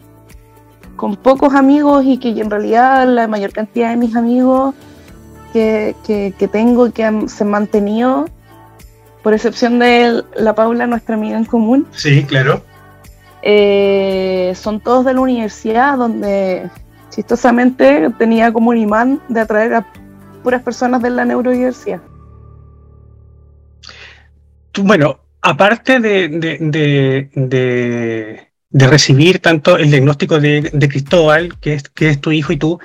con 1.01 1.15
pocos 1.15 1.55
amigos 1.55 2.05
y 2.05 2.19
que 2.19 2.29
en 2.29 2.51
realidad 2.51 3.07
la 3.07 3.27
mayor 3.27 3.51
cantidad 3.51 3.89
de 3.89 3.95
mis 3.95 4.15
amigos 4.15 4.75
que, 5.51 5.95
tengo 6.51 6.85
y 6.85 6.91
que 6.91 7.27
se 7.27 7.43
han 7.43 7.49
mantenido, 7.49 8.29
por 9.23 9.33
excepción 9.33 9.79
de 9.79 10.23
la 10.35 10.53
Paula, 10.53 10.85
nuestra 10.85 11.15
amiga 11.15 11.39
en 11.39 11.45
común. 11.45 11.87
Sí, 11.89 12.23
claro. 12.23 12.63
Eh, 13.41 14.53
son 14.55 14.79
todos 14.79 15.03
de 15.03 15.15
la 15.15 15.21
universidad, 15.21 15.97
donde 15.97 16.69
chistosamente 17.09 18.11
tenía 18.19 18.53
como 18.53 18.69
un 18.69 18.77
imán 18.77 19.19
de 19.27 19.39
atraer 19.39 19.73
a 19.73 19.87
puras 20.43 20.61
personas 20.61 21.01
de 21.01 21.09
la 21.09 21.25
neurodiversidad. 21.25 22.01
Bueno, 24.77 25.19
aparte 25.41 25.99
de 25.99 26.29
de 27.33 28.50
recibir 28.73 29.39
tanto 29.39 29.77
el 29.77 29.91
diagnóstico 29.91 30.39
de, 30.39 30.71
Cristóbal, 30.89 31.57
que 31.59 31.73
es, 31.73 31.83
que 31.89 32.09
es 32.09 32.21
tu 32.21 32.31
hijo 32.31 32.53
y 32.53 32.57
tú, 32.57 32.79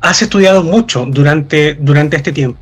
has 0.00 0.22
estudiado 0.22 0.62
mucho 0.62 1.06
durante, 1.06 1.74
durante 1.74 2.16
este 2.16 2.32
tiempo. 2.32 2.60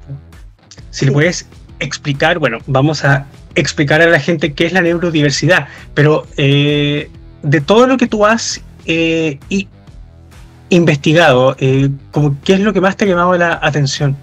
Si 0.90 1.06
le 1.06 1.12
puedes 1.12 1.46
explicar, 1.78 2.38
bueno, 2.38 2.58
vamos 2.66 3.04
a 3.04 3.26
explicar 3.54 4.00
a 4.00 4.06
la 4.06 4.20
gente 4.20 4.52
qué 4.52 4.66
es 4.66 4.72
la 4.72 4.82
neurodiversidad, 4.82 5.68
pero 5.94 6.26
eh, 6.36 7.10
de 7.42 7.60
todo 7.60 7.86
lo 7.86 7.96
que 7.96 8.06
tú 8.06 8.26
has 8.26 8.60
eh, 8.86 9.38
investigado, 10.68 11.56
eh, 11.58 11.90
¿qué 12.44 12.54
es 12.54 12.60
lo 12.60 12.72
que 12.72 12.80
más 12.80 12.96
te 12.96 13.04
ha 13.04 13.08
llamado 13.08 13.36
la 13.36 13.58
atención? 13.62 14.16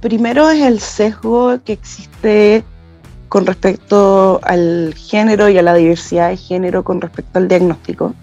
Primero 0.00 0.50
es 0.50 0.62
el 0.62 0.80
sesgo 0.80 1.60
que 1.64 1.72
existe 1.72 2.64
con 3.32 3.46
respecto 3.46 4.40
al 4.42 4.92
género 4.94 5.48
y 5.48 5.56
a 5.56 5.62
la 5.62 5.72
diversidad 5.72 6.28
de 6.28 6.36
género 6.36 6.84
con 6.84 7.00
respecto 7.00 7.38
al 7.38 7.48
diagnóstico, 7.48 8.14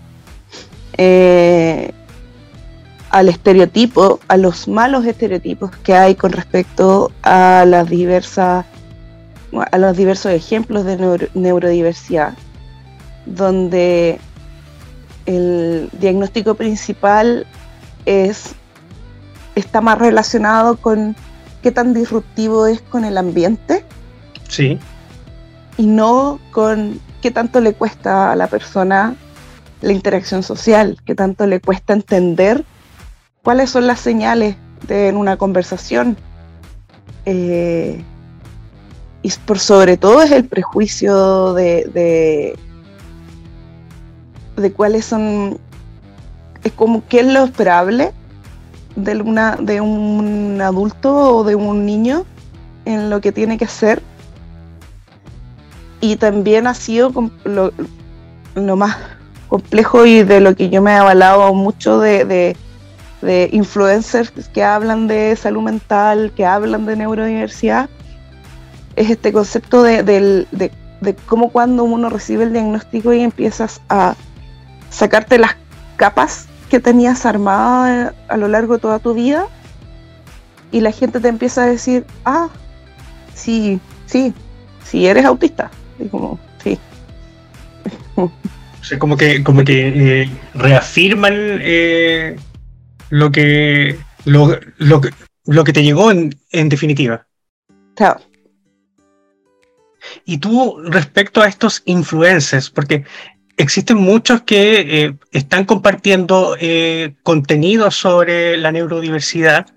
eh, 0.98 1.94
al 3.10 3.28
estereotipo, 3.28 4.20
a 4.28 4.38
los 4.38 4.68
malos 4.68 5.08
estereotipos 5.08 5.72
que 5.78 5.96
hay 5.96 6.14
con 6.14 6.32
respecto 6.32 7.12
a 7.24 7.66
las 7.66 7.90
diversas 7.90 8.68
a 9.72 9.78
los 9.80 9.98
diversos 9.98 10.32
ejemplos 10.32 10.86
de 10.86 11.28
neurodiversidad, 11.34 12.36
donde 13.26 14.20
el 15.26 15.90
diagnóstico 15.94 16.54
principal 16.54 17.48
es 18.06 18.54
está 19.56 19.82
más 19.82 19.98
relacionado 19.98 20.78
con 20.78 21.16
qué 21.64 21.72
tan 21.72 21.96
disruptivo 21.96 22.68
es 22.68 22.80
con 22.82 23.06
el 23.06 23.18
ambiente. 23.18 23.84
Sí 24.48 24.78
y 25.80 25.88
no 25.88 26.40
con 26.52 27.00
qué 27.22 27.32
tanto 27.32 27.62
le 27.62 27.74
cuesta 27.74 28.34
a 28.34 28.36
la 28.36 28.48
persona 28.48 29.16
la 29.82 29.94
interacción 29.94 30.44
social, 30.44 30.98
qué 31.06 31.16
tanto 31.16 31.48
le 31.48 31.62
cuesta 31.62 31.94
entender 31.94 32.66
cuáles 33.44 33.70
son 33.70 33.88
las 33.88 34.02
señales 34.02 34.58
de 34.86 35.08
en 35.08 35.16
una 35.16 35.38
conversación. 35.38 36.18
Eh, 37.26 38.04
y 39.22 39.32
por 39.46 39.58
sobre 39.58 39.96
todo 39.96 40.22
es 40.22 40.32
el 40.32 40.44
prejuicio 40.44 41.54
de, 41.54 42.58
de, 44.58 44.72
cuáles 44.74 45.06
son, 45.06 45.58
es 46.62 46.74
como 46.74 47.08
qué 47.08 47.22
es 47.22 47.28
lo 47.28 47.46
esperable 47.46 48.12
de, 48.98 49.16
una, 49.22 49.56
de 49.56 49.80
un 49.80 50.60
adulto 50.62 51.38
o 51.38 51.46
de 51.46 51.56
un 51.56 51.86
niño 51.86 52.26
en 52.84 53.10
lo 53.10 53.22
que 53.22 53.32
tiene 53.32 53.58
que 53.58 53.64
hacer 53.64 54.09
y 56.02 56.16
también 56.16 56.68
ha 56.68 56.74
sido 56.74 57.12
lo, 57.44 58.76
más 58.76 58.98
complejo 59.48 60.06
y 60.06 60.24
de 60.24 60.40
lo 60.40 60.56
que 60.56 60.70
yo 60.70 60.82
me 60.82 60.92
he 60.92 60.96
avalado 60.96 61.54
mucho 61.54 62.00
de, 62.00 62.56
influencers 63.52 64.32
que 64.50 64.64
hablan 64.64 65.08
de 65.08 65.36
salud 65.36 65.62
mental, 65.62 66.32
que 66.36 66.46
hablan 66.46 66.86
de 66.86 66.96
neurodiversidad, 66.96 67.90
es 68.96 69.10
este 69.10 69.34
concepto 69.34 69.84
de, 69.84 70.48
cómo 71.26 71.50
cuando 71.50 71.84
uno 71.84 72.10
recibe 72.10 72.44
el 72.44 72.54
diagnóstico 72.54 73.14
y 73.14 73.22
empiezas 73.22 73.82
a 73.90 74.16
sacarte 74.90 75.38
las 75.38 75.56
capas 75.98 76.48
que 76.70 76.80
tenías 76.80 77.26
armadas 77.26 78.14
a 78.28 78.38
lo 78.38 78.48
largo 78.48 78.76
de 78.76 78.80
toda 78.80 79.00
tu 79.00 79.14
vida 79.14 79.48
y 80.72 80.82
la 80.82 80.92
gente 80.92 81.20
te 81.20 81.28
empieza 81.28 81.64
a 81.64 81.66
decir, 81.66 82.06
ah, 82.26 82.48
sí, 83.34 83.80
sí, 84.06 84.34
sí 84.86 85.08
eres 85.08 85.26
autista 85.26 85.72
como, 86.08 86.40
sí. 86.64 86.78
O 88.16 88.32
sea, 88.82 89.00
como 89.00 89.18
que, 89.18 89.44
como 89.44 89.64
que 89.64 90.22
eh, 90.22 90.30
reafirman 90.54 91.34
eh, 91.36 92.38
lo 93.10 93.32
que 93.32 93.98
lo, 94.26 94.58
lo, 94.78 95.02
que 95.02 95.10
lo 95.46 95.64
que 95.64 95.74
te 95.74 95.84
llegó 95.84 96.12
en, 96.12 96.36
en 96.52 96.70
definitiva. 96.70 97.26
Claro. 97.96 98.22
Y 100.26 100.38
tú, 100.38 100.82
respecto 100.86 101.42
a 101.42 101.48
estos 101.48 101.82
influencers, 101.86 102.70
porque 102.70 103.04
existen 103.58 103.98
muchos 103.98 104.42
que 104.44 105.06
eh, 105.06 105.16
están 105.32 105.66
compartiendo 105.66 106.56
contenido 107.24 107.92
sobre 107.92 108.58
la 108.58 108.72
neurodiversidad, 108.72 109.68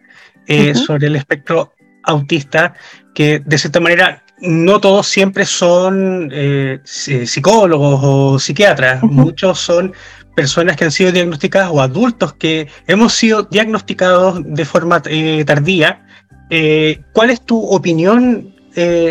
sobre 0.75 1.09
el 1.09 1.17
espectro 1.17 1.73
autista, 2.05 2.75
que 3.15 3.41
de 3.41 3.59
cierta 3.59 3.81
manera 3.81 4.25
no 4.43 4.81
todos 4.81 5.07
siempre 5.07 5.47
son 5.47 6.31
eh, 6.33 6.81
psicólogos 6.85 8.01
o 8.03 8.39
psiquiatras, 8.39 9.03
muchos 9.03 9.59
son 9.59 9.93
personas 10.35 10.77
que 10.77 10.85
han 10.85 10.91
sido 10.91 11.13
diagnosticadas 11.13 11.71
o 11.73 11.81
adultos 11.81 12.33
que 12.35 12.67
hemos 12.87 13.13
sido 13.15 13.45
diagnosticados 13.45 14.41
de 14.45 14.65
forma 14.65 15.01
eh, 15.07 15.45
tardía. 15.47 16.05
Eh, 16.51 17.01
¿Cuál 17.13 17.31
es 17.31 17.41
tu 17.41 17.63
opinión 17.63 18.53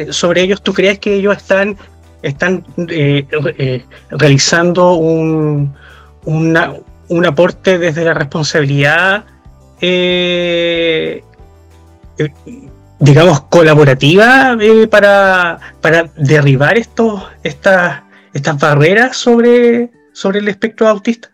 sobre 0.09 0.41
ellos? 0.41 0.63
¿Tú 0.63 0.73
crees 0.73 0.97
que 0.97 1.13
ellos 1.13 1.37
están, 1.37 1.77
están 2.23 2.65
realizando 4.09 4.93
un, 4.93 5.71
un 6.25 7.25
aporte 7.25 7.77
desde 7.77 8.03
la 8.03 8.15
responsabilidad? 8.15 9.25
Digamos, 13.01 13.41
colaborativa 13.41 14.55
eh, 14.61 14.87
para, 14.87 15.59
para, 15.81 16.09
derribar 16.15 16.77
estos, 16.77 17.23
estas, 17.43 18.03
estas 18.33 18.59
barreras 18.59 19.17
sobre, 19.17 19.91
sobre 20.13 20.39
el 20.39 20.47
espectro 20.47 20.87
autista? 20.87 21.29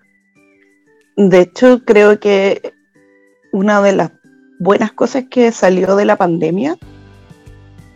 De 1.18 1.42
hecho, 1.42 1.84
creo 1.84 2.20
que 2.20 2.74
una 3.52 3.82
de 3.82 3.94
las 3.94 4.12
buenas 4.60 4.94
cosas 4.94 5.26
que 5.30 5.52
salió 5.52 5.96
de 5.96 6.06
la 6.06 6.16
pandemia 6.16 6.78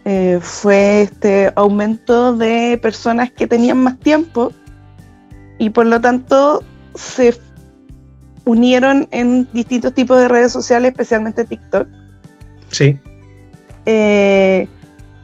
eh, 0.04 0.40
fue 0.42 1.04
este 1.04 1.54
aumento 1.56 2.36
de 2.36 2.78
personas 2.82 3.32
que 3.32 3.48
tenían 3.48 3.78
más 3.78 3.98
tiempo 4.00 4.52
y 5.60 5.70
por 5.70 5.86
lo 5.86 6.02
tanto 6.02 6.64
se 6.96 7.40
unieron 8.44 9.08
en 9.12 9.48
distintos 9.54 9.94
tipos 9.94 10.20
de 10.20 10.28
redes 10.28 10.52
sociales, 10.52 10.92
especialmente 10.92 11.46
TikTok. 11.46 11.88
Sí. 12.70 13.00
Eh, 13.86 14.68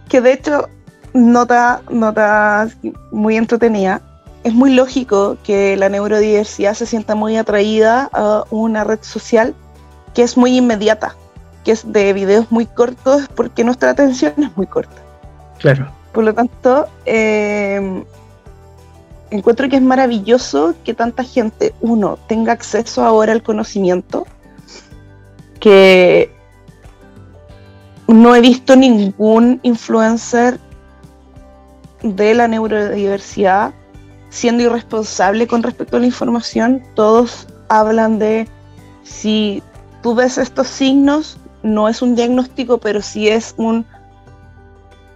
que 0.10 0.22
de 0.22 0.34
hecho 0.34 0.70
nota, 1.14 1.82
nota 1.90 2.70
muy 3.12 3.38
entretenida. 3.38 4.02
es 4.44 4.54
muy 4.54 4.74
lógico 4.74 5.38
que 5.44 5.76
la 5.76 5.90
neurodiversidad 5.90 6.74
se 6.74 6.86
sienta 6.86 7.16
muy 7.16 7.36
atraída 7.36 8.10
a 8.14 8.46
una 8.50 8.86
red 8.86 9.00
social 9.02 9.54
que 10.14 10.24
es 10.24 10.38
muy 10.38 10.56
inmediata, 10.58 11.16
que 11.66 11.72
es 11.72 11.92
de 11.92 12.14
videos 12.14 12.50
muy 12.50 12.66
cortos 12.66 13.28
porque 13.36 13.66
nuestra 13.66 13.90
atención 13.90 14.34
es 14.38 14.56
muy 14.56 14.68
corta. 14.68 14.96
Claro. 15.60 15.92
Por 16.14 16.24
lo 16.24 16.34
tanto, 16.34 16.88
eh, 17.06 18.04
encuentro 19.32 19.68
que 19.70 19.76
es 19.76 19.82
maravilloso 19.82 20.76
que 20.84 20.94
tanta 20.94 21.24
gente, 21.24 21.74
uno, 21.82 22.18
tenga 22.28 22.54
acceso 22.54 23.04
ahora 23.04 23.34
al 23.34 23.44
conocimiento, 23.44 24.26
que 25.60 26.32
no 28.08 28.36
he 28.36 28.42
visto 28.42 28.76
ningún 28.76 29.60
influencer 29.64 30.60
de 32.04 32.34
la 32.34 32.48
neurodiversidad 32.48 33.74
siendo 34.30 34.64
irresponsable 34.64 35.48
con 35.48 35.64
respecto 35.64 35.98
a 35.98 36.00
la 36.00 36.06
información. 36.06 36.84
Todos 36.96 37.48
hablan 37.70 38.20
de 38.20 38.48
si 39.04 39.64
tú 40.02 40.16
ves 40.16 40.38
estos 40.38 40.68
signos, 40.68 41.38
no 41.64 41.90
es 41.90 42.02
un 42.02 42.16
diagnóstico, 42.16 42.78
pero 42.78 43.02
sí 43.02 43.28
es 43.28 43.56
un... 43.58 43.86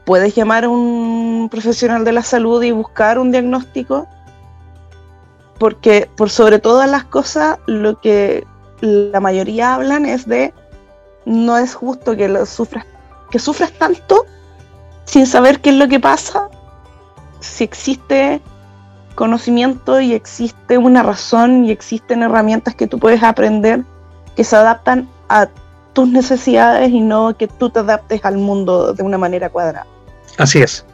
Puedes 0.05 0.35
llamar 0.35 0.65
a 0.65 0.69
un 0.69 1.47
profesional 1.49 2.03
de 2.03 2.11
la 2.11 2.23
salud 2.23 2.61
y 2.63 2.71
buscar 2.71 3.19
un 3.19 3.31
diagnóstico, 3.31 4.07
porque 5.59 6.09
por 6.17 6.29
sobre 6.29 6.59
todas 6.59 6.89
las 6.89 7.03
cosas, 7.03 7.59
lo 7.67 8.01
que 8.01 8.45
la 8.81 9.19
mayoría 9.19 9.75
hablan 9.75 10.05
es 10.05 10.27
de 10.27 10.53
no 11.25 11.57
es 11.57 11.73
justo 11.73 12.15
que 12.15 12.27
lo 12.27 12.45
sufras, 12.45 12.85
que 13.29 13.39
sufras 13.39 13.71
tanto 13.73 14.25
sin 15.05 15.25
saber 15.25 15.61
qué 15.61 15.71
es 15.71 15.75
lo 15.75 15.87
que 15.87 15.99
pasa, 15.99 16.49
si 17.39 17.63
existe 17.63 18.41
conocimiento 19.15 19.99
y 19.99 20.13
existe 20.13 20.77
una 20.77 21.03
razón 21.03 21.65
y 21.65 21.71
existen 21.71 22.23
herramientas 22.23 22.75
que 22.75 22.87
tú 22.87 22.97
puedes 22.99 23.21
aprender 23.23 23.83
que 24.35 24.43
se 24.43 24.55
adaptan 24.55 25.09
a 25.29 25.47
tus 25.93 26.07
necesidades 26.07 26.89
y 26.89 27.01
no 27.01 27.35
que 27.35 27.47
tú 27.47 27.69
te 27.69 27.79
adaptes 27.79 28.23
al 28.23 28.37
mundo 28.37 28.93
de 28.93 29.03
una 29.03 29.17
manera 29.17 29.49
cuadrada. 29.49 29.85
Así 30.37 30.61
es. 30.61 30.85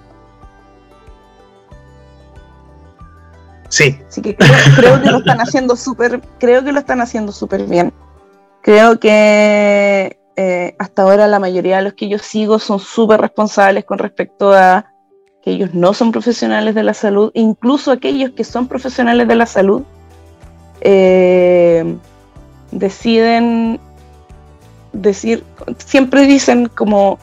Sí. 3.70 4.00
Así 4.08 4.22
que 4.22 4.36
creo, 4.36 5.02
que 5.02 5.12
lo 5.12 5.18
están 5.20 5.40
haciendo 5.40 5.76
súper, 5.76 6.22
creo 6.40 6.64
que 6.64 6.72
lo 6.72 6.80
están 6.80 7.02
haciendo 7.02 7.32
súper 7.32 7.66
bien. 7.66 7.94
Creo 8.68 9.00
que 9.00 10.20
eh, 10.36 10.76
hasta 10.78 11.04
ahora 11.04 11.26
la 11.28 11.40
mayoría 11.40 11.78
de 11.78 11.84
los 11.84 11.94
que 11.94 12.10
yo 12.10 12.20
sigo 12.20 12.60
son 12.60 12.82
súper 12.82 13.22
responsables 13.22 13.86
con 13.86 13.98
respecto 13.98 14.52
a 14.52 14.88
que 15.42 15.52
ellos 15.52 15.74
no 15.74 15.94
son 15.94 16.12
profesionales 16.12 16.76
de 16.76 16.84
la 16.84 16.94
salud, 16.94 17.32
incluso 17.34 17.94
aquellos 17.94 18.32
que 18.32 18.44
son 18.44 18.68
profesionales 18.68 19.26
de 19.26 19.36
la 19.36 19.46
salud, 19.46 19.84
eh, 20.82 21.96
deciden 22.72 23.80
decir, 24.92 25.46
siempre 25.78 26.28
dicen 26.28 26.68
como, 26.68 27.20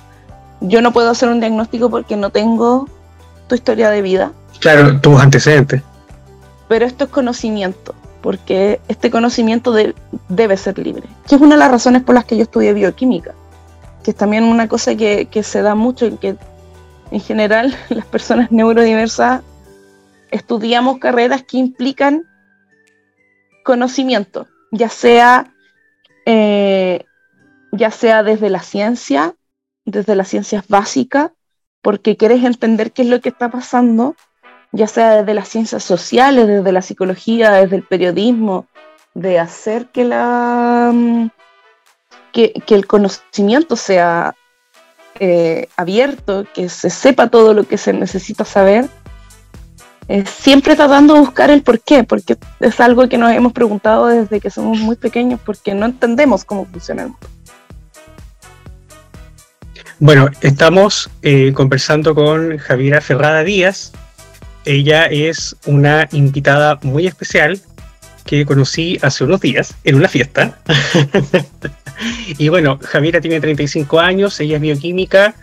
yo 0.63 0.81
no 0.81 0.95
puedo 0.95 1.11
hacer 1.11 1.29
un 1.29 1.41
diagnóstico 1.41 1.91
porque 1.91 2.17
no 2.17 2.31
tengo 2.31 2.89
tu 3.49 3.55
historia 3.55 3.91
de 3.91 4.01
vida. 4.01 4.33
Claro, 4.61 4.99
tus 4.99 5.21
antecedentes. 5.21 5.83
Pero 6.69 6.87
esto 6.87 7.05
es 7.05 7.11
conocimiento, 7.11 7.95
porque 8.25 8.81
este 8.89 9.11
conocimiento 9.11 9.75
debe 10.31 10.57
ser 10.57 10.79
libre, 10.79 11.03
que 11.29 11.35
es 11.35 11.41
una 11.43 11.57
de 11.57 11.59
las 11.59 11.71
razones 11.71 12.03
por 12.03 12.15
las 12.15 12.25
que 12.25 12.39
yo 12.39 12.45
estudié 12.45 12.73
bioquímica, 12.73 13.35
que 14.03 14.13
es 14.13 14.17
también 14.17 14.45
una 14.45 14.67
cosa 14.67 14.95
que, 14.97 15.29
se 15.43 15.61
da 15.61 15.75
mucho 15.75 16.07
y 16.07 16.17
que 16.17 16.35
en 17.11 17.21
general 17.21 17.77
las 17.91 18.07
personas 18.07 18.51
neurodiversas 18.51 19.43
estudiamos 20.31 21.01
carreras 21.01 21.43
que 21.43 21.59
implican 21.59 22.23
conocimiento, 23.63 24.47
ya 24.73 24.89
sea, 24.89 25.53
eh, 26.25 27.05
ya 27.73 27.91
sea 27.91 28.23
desde 28.23 28.49
la 28.49 28.63
ciencia, 28.63 29.35
desde 29.85 30.17
las 30.17 30.29
ciencias 30.29 30.67
básicas, 30.67 31.33
porque 31.83 32.17
quieres 32.17 32.43
entender 32.43 32.93
qué 32.93 33.03
es 33.03 33.09
lo 33.09 33.21
que 33.21 33.29
está 33.29 33.51
pasando, 33.51 34.17
ya 34.75 34.89
sea 34.89 35.19
desde 35.19 35.35
las 35.35 35.49
ciencias 35.49 35.85
sociales, 35.85 36.49
desde 36.49 36.73
la 36.73 36.83
psicología, 36.83 37.53
desde 37.53 37.77
el 37.77 37.85
periodismo, 37.85 38.67
de 39.15 39.39
hacer 39.39 39.87
que, 39.87 40.05
la, 40.05 40.91
mm, 40.93 41.29
que, 42.33 42.53
el 42.67 42.87
conocimiento 42.87 43.77
sea 43.77 44.35
eh, 45.21 45.69
abierto, 45.77 46.45
que 46.53 46.69
se 46.69 46.91
sepa 46.91 47.29
todo 47.29 47.55
lo 47.55 47.63
que 47.65 47.79
se 47.79 47.93
necesita 47.93 48.45
saber, 48.45 48.89
eh, 50.09 50.25
siempre 50.27 50.75
tratando 50.75 51.15
de 51.15 51.21
buscar 51.21 51.51
el 51.51 51.63
por 51.63 51.81
qué, 51.81 52.03
porque 52.03 52.37
es 52.59 52.81
algo 52.81 53.09
que 53.09 53.17
nos 53.17 53.31
hemos 53.31 53.53
preguntado 53.53 54.09
desde 54.09 54.41
que 54.41 54.51
somos 54.51 54.79
muy 54.79 54.97
pequeños, 54.97 55.39
porque 55.47 55.73
no 55.73 55.87
entendemos 55.87 56.45
cómo 56.45 56.67
funciona 56.67 57.03
el 57.03 57.09
mundo. 57.11 57.29
Bueno, 60.01 60.29
estamos 60.41 61.09
eh, 61.23 61.53
conversando 61.53 62.13
con 62.17 62.59
Javiera 62.59 63.01
Ferrada 63.01 63.45
Díaz. 63.45 63.93
Ella 64.65 65.07
es 65.07 65.57
una 65.67 66.09
invitada 66.13 66.79
muy 66.83 67.07
especial 67.07 67.61
que 68.25 68.47
conocí 68.47 68.99
hace 69.03 69.25
unos 69.25 69.41
días 69.41 69.75
en 69.85 69.97
una 69.97 70.09
fiesta. 70.09 70.59
y 72.39 72.49
bueno, 72.49 72.79
Javiera 72.83 73.21
tiene 73.21 73.41
35 73.41 74.01
años, 74.01 74.41
ella 74.41 74.57
es 74.57 74.63
bioquímica, 74.63 75.35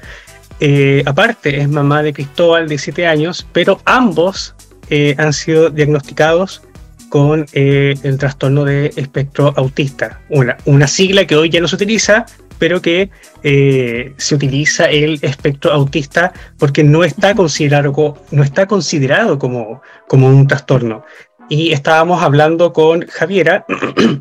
eh, 0.59 1.03
aparte 1.05 1.59
es 1.59 1.69
mamá 1.69 2.03
de 2.03 2.13
Cristóbal 2.13 2.67
de 2.67 2.77
7 2.77 3.07
años, 3.07 3.47
pero 3.51 3.81
ambos 3.85 4.55
eh, 4.89 5.15
han 5.17 5.33
sido 5.33 5.69
diagnosticados 5.69 6.61
con 7.09 7.45
eh, 7.53 7.95
el 8.03 8.17
trastorno 8.17 8.63
de 8.63 8.91
espectro 8.95 9.53
autista, 9.57 10.21
una, 10.29 10.57
una 10.65 10.87
sigla 10.87 11.25
que 11.25 11.35
hoy 11.35 11.49
ya 11.49 11.59
no 11.59 11.67
se 11.67 11.75
utiliza, 11.75 12.25
pero 12.61 12.79
que 12.79 13.09
se 13.41 14.35
utiliza 14.35 14.85
el 14.85 15.17
espectro 15.23 15.71
autista 15.71 16.31
porque 16.59 16.83
no 16.83 17.03
está 17.03 17.33
considerado, 17.33 17.91
no 18.29 18.43
está 18.43 18.67
considerado 18.67 19.39
como, 19.39 19.81
como 20.07 20.27
un 20.27 20.45
trastorno. 20.45 21.03
Y 21.49 21.71
estábamos 21.71 22.21
hablando 22.21 22.71
con 22.71 23.07
Javiera 23.07 23.65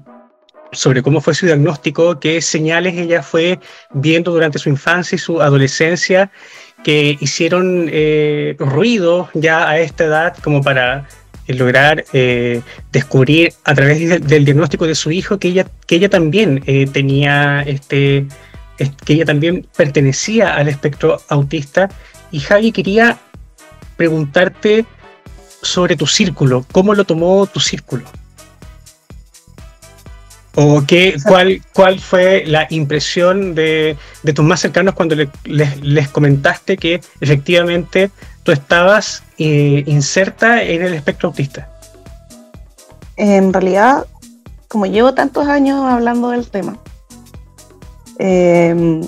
sobre 0.73 1.03
cómo 1.03 1.21
fue 1.21 1.35
su 1.35 1.45
diagnóstico, 1.45 2.19
qué 2.19 2.41
señales 2.41 2.97
ella 2.97 3.23
fue 3.23 3.61
viendo 3.93 4.33
durante 4.33 4.59
su 4.59 4.71
infancia 4.71 5.17
y 5.17 5.19
su 5.19 5.43
adolescencia 5.43 6.31
que 6.83 7.19
hicieron 7.21 7.91
eh, 7.93 8.57
ruido 8.59 9.29
ya 9.35 9.69
a 9.69 9.79
esta 9.81 10.05
edad 10.05 10.37
como 10.43 10.63
para 10.63 11.01
eh, 11.01 11.05
lograr 11.55 12.05
eh, 12.13 12.63
descubrir 12.93 13.53
a 13.65 13.75
través 13.75 14.27
del 14.27 14.45
diagnóstico 14.45 14.87
de 14.87 14.95
su 14.95 15.11
hijo 15.11 15.39
que 15.39 15.49
ella, 15.49 15.67
que 15.87 15.97
ella 15.97 16.09
también 16.09 16.63
tenía 16.93 17.63
este, 17.63 18.27
que 19.05 19.13
ella 19.13 19.25
también 19.25 19.67
pertenecía 19.77 20.55
al 20.55 20.69
espectro 20.69 21.21
autista. 21.29 21.89
Y 22.31 22.41
Javi 22.41 22.73
quería 22.73 23.19
preguntarte 23.97 24.85
sobre 25.63 25.97
tu 25.97 26.07
círculo, 26.07 26.65
cómo 26.73 26.95
lo 26.95 27.05
tomó 27.05 27.47
tu 27.47 27.61
círculo. 27.61 28.05
¿O 30.57 30.83
qué, 30.87 31.17
cuál, 31.27 31.63
cuál 31.73 32.01
fue 32.01 32.45
la 32.45 32.67
impresión 32.71 33.55
de, 33.55 33.97
tus 34.35 34.45
más 34.45 34.61
cercanos 34.61 34.95
cuando 34.95 35.15
les, 35.45 36.09
comentaste 36.09 36.77
que 36.77 37.01
efectivamente 37.21 38.11
tú 38.43 38.51
estabas 38.51 39.23
eh, 39.39 39.85
inserta 39.87 40.63
en 40.63 40.83
el 40.83 40.95
espectro 40.95 41.29
autista? 41.29 41.69
En 43.17 43.53
realidad, 43.53 44.07
como 44.67 44.87
llevo 44.87 45.15
tantos 45.15 45.47
años 45.47 45.85
hablando 45.85 46.31
del 46.31 46.49
tema, 46.49 46.77
em, 48.19 49.03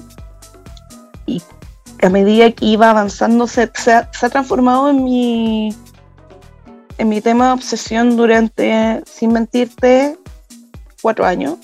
y 1.27 1.43
a 2.03 2.09
medida 2.09 2.53
que 2.53 2.67
iba 2.67 2.91
avanzando 2.91 3.49
se, 3.49 3.69
se, 3.75 3.93
ha, 3.93 4.09
transformado 4.11 4.91
en 4.91 5.03
mi, 5.03 5.75
en 6.99 7.09
mi 7.09 7.21
tema 7.21 7.49
de 7.49 7.53
obsesión 7.55 8.17
durante, 8.17 9.03
sin 9.07 9.33
mentirte, 9.33 10.17
cuatro 11.03 11.27
años. 11.27 11.59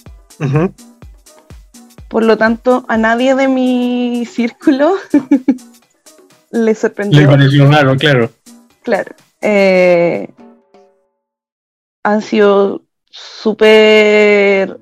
Por 2.09 2.25
lo 2.25 2.37
tanto, 2.37 2.85
a 2.89 2.97
nadie 2.97 3.35
de 3.35 3.49
mi 3.49 4.27
círculo 4.27 4.95
le 6.51 6.75
sorprendió. 6.75 7.21
Le 7.21 7.27
pareció 7.27 7.71
raro, 7.71 7.97
claro. 7.97 8.31
Claro. 8.83 9.15
Eh, 9.41 10.29
han 12.03 12.23
sido 12.23 12.83
súper, 13.11 14.79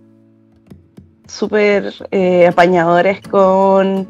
súper 1.27 1.93
eh, 2.13 2.47
apañadores 2.47 3.21
con 3.21 4.09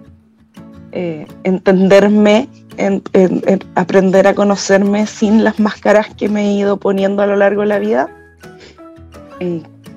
eh, 0.93 1.27
entenderme, 1.45 2.49
en, 2.77 3.03
aprender 3.75 4.27
a 4.27 4.35
conocerme 4.35 5.07
sin 5.07 5.43
las 5.43 5.59
máscaras 5.59 6.15
que 6.15 6.29
me 6.29 6.43
he 6.43 6.53
ido 6.53 6.77
poniendo 6.77 7.23
a 7.23 7.27
lo 7.27 7.37
largo 7.37 7.63
de 7.63 7.67
la 7.69 7.79
vida 7.79 8.11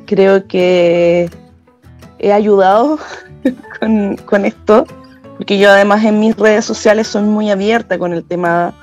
creo 0.09 0.47
que 0.47 1.29
he 2.17 2.33
ayudado 2.33 2.97
con, 4.25 4.45
esto, 4.45 4.85
porque 5.37 5.59
yo 5.59 5.69
además 5.69 6.03
en 6.03 6.19
mis 6.19 6.35
redes 6.35 6.65
sociales 6.65 7.07
soy 7.07 7.21
muy 7.21 7.51
abierta 7.51 7.99
con 7.99 8.13
el 8.13 8.23
tema 8.23 8.73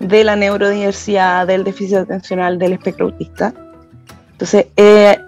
de 0.00 0.24
la 0.24 0.34
neurodiversidad, 0.34 1.46
del 1.46 1.62
déficit 1.62 1.98
atencional, 1.98 2.58
del 2.58 2.72
espectro 2.72 3.06
autista. 3.06 3.52
Entonces, 4.32 4.66
eh, 4.78 5.18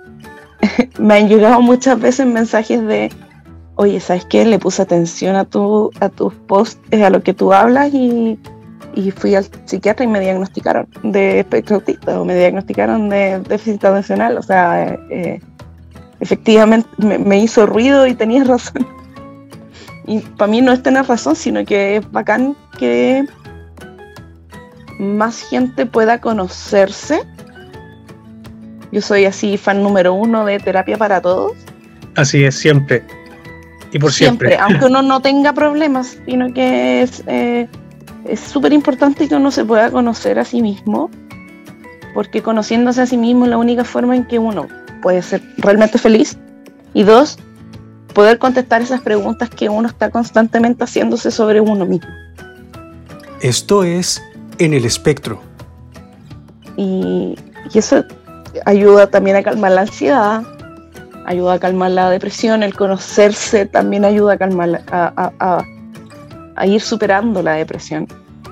me 0.99 1.15
han 1.15 1.29
llegado 1.29 1.61
muchas 1.61 2.01
veces 2.01 2.27
mensajes 2.27 2.83
de, 2.87 3.13
oye, 3.75 4.01
¿sabes 4.01 4.25
qué? 4.25 4.47
Le 4.47 4.59
puse 4.59 4.81
atención 4.81 5.37
a, 5.37 5.45
tu, 5.45 5.91
a 6.01 6.09
tus 6.09 6.33
posts, 6.33 6.81
a 6.91 7.11
lo 7.11 7.23
que 7.23 7.35
tú 7.35 7.53
hablas 7.53 7.93
y, 7.93 8.39
fui 9.11 9.35
al 9.35 9.47
psiquiatra 9.65 10.05
y 10.05 10.09
me 10.09 10.21
diagnosticaron 10.21 10.87
de 11.03 11.41
espectro 11.41 11.77
autista 11.77 12.21
o 12.21 12.25
me 12.25 12.35
diagnosticaron 12.37 13.09
de 13.09 13.41
déficit 13.41 13.85
atencional. 13.85 14.39
O 14.39 14.43
sea, 14.43 14.97
eh, 15.11 15.41
efectivamente 16.21 16.89
me, 16.99 17.39
hizo 17.39 17.67
ruido 17.67 18.07
y 18.07 18.15
tenías 18.15 18.47
razón. 18.55 18.87
Y 20.07 20.21
para 20.21 20.51
mí 20.51 20.61
no 20.61 20.73
es 20.73 20.83
tener 20.83 21.07
razón, 21.07 21.35
sino 21.35 21.65
que 21.65 21.97
es 21.97 22.13
bacán 22.13 22.57
que 22.79 23.25
más 24.99 25.43
gente 25.43 25.87
pueda 25.87 26.21
conocerse. 26.21 27.23
Yo 28.93 29.01
soy 29.01 29.25
así 29.25 29.57
fan 29.57 29.83
número 29.83 30.15
uno 30.15 30.45
de 30.45 30.59
terapia 30.59 30.97
para 30.97 31.21
todos. 31.21 31.53
Así 32.17 32.45
es, 32.45 32.55
siempre. 32.55 33.03
Y 33.93 33.99
por 33.99 34.13
siempre. 34.13 34.51
siempre. 34.51 34.57
aunque 34.59 34.87
uno 34.91 35.03
no 35.03 35.21
tenga 35.21 35.53
problemas, 35.53 36.19
sino 36.27 36.53
que 36.53 37.03
es 37.03 37.23
eh, 37.27 37.69
súper 38.41 38.73
importante 38.73 39.29
que 39.29 39.35
uno 39.35 39.51
se 39.51 39.65
pueda 39.65 39.91
conocer 39.91 40.39
a 40.39 40.45
sí 40.45 40.63
mismo, 40.63 41.11
porque 42.15 42.43
conociéndose 42.43 43.03
a 43.03 43.07
sí 43.07 43.17
mismo 43.17 43.45
es 43.45 43.51
la 43.51 43.59
única 43.59 43.85
forma 43.85 44.17
en 44.17 44.25
que 44.27 44.39
uno 44.39 44.67
puede 45.03 45.23
ser 45.23 45.43
realmente 45.59 45.99
feliz. 45.99 46.39
Y 46.95 47.03
dos, 47.03 47.39
poder 48.15 48.39
contestar 48.39 48.81
esas 48.81 49.03
preguntas 49.03 49.51
que 49.51 49.69
uno 49.69 49.89
está 49.89 50.11
constantemente 50.11 50.85
haciéndose 50.85 51.31
sobre 51.31 51.61
uno 51.61 51.85
mismo. 51.85 52.09
Esto 53.41 53.85
es 53.85 54.23
En 54.59 54.73
el 54.73 54.85
Espectro. 54.85 55.41
Y, 56.77 57.37
eso 57.75 58.05
ayuda 58.67 59.09
también 59.09 59.37
a 59.37 59.43
calmar 59.43 59.73
la 59.73 59.81
ansiedad, 59.83 60.43
ayuda 61.27 61.55
a 61.55 61.59
calmar 61.59 61.91
la 61.91 62.09
depresión, 62.09 62.63
el 62.63 62.75
conocerse 62.75 63.67
también 63.67 64.05
ayuda 64.05 64.35
a 64.35 64.39
calmar, 64.39 64.83
a, 64.91 65.65
ir 66.67 66.81
superando 66.81 67.43
la 67.43 67.53
depresión. 67.53 68.07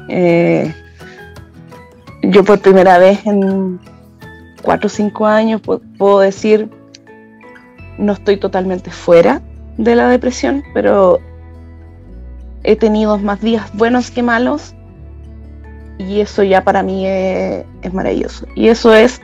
Eh, 0.09 0.75
yo 2.23 2.45
por 2.45 2.61
primera 2.61 2.99
vez 2.99 3.25
en 3.27 3.81
cuatro 4.63 4.87
o 4.87 4.91
cinco 4.91 5.27
años 5.27 5.61
puedo 5.61 6.21
decir, 6.21 6.71
no 7.99 8.13
estoy 8.13 8.37
totalmente 8.37 8.91
fuera 8.91 9.43
de 9.77 9.95
la 9.95 10.09
depresión, 10.09 10.63
pero 10.75 11.21
he 12.65 12.77
tenido 12.77 13.19
más 13.19 13.41
días 13.41 13.71
buenos 13.75 14.11
que 14.11 14.23
malos 14.23 14.75
y 15.99 16.21
eso 16.21 16.43
ya 16.43 16.65
para 16.65 16.83
mí 16.83 17.07
es, 17.07 17.65
maravilloso. 17.93 18.47
Y 18.55 18.69
eso 18.69 18.95
es 18.95 19.21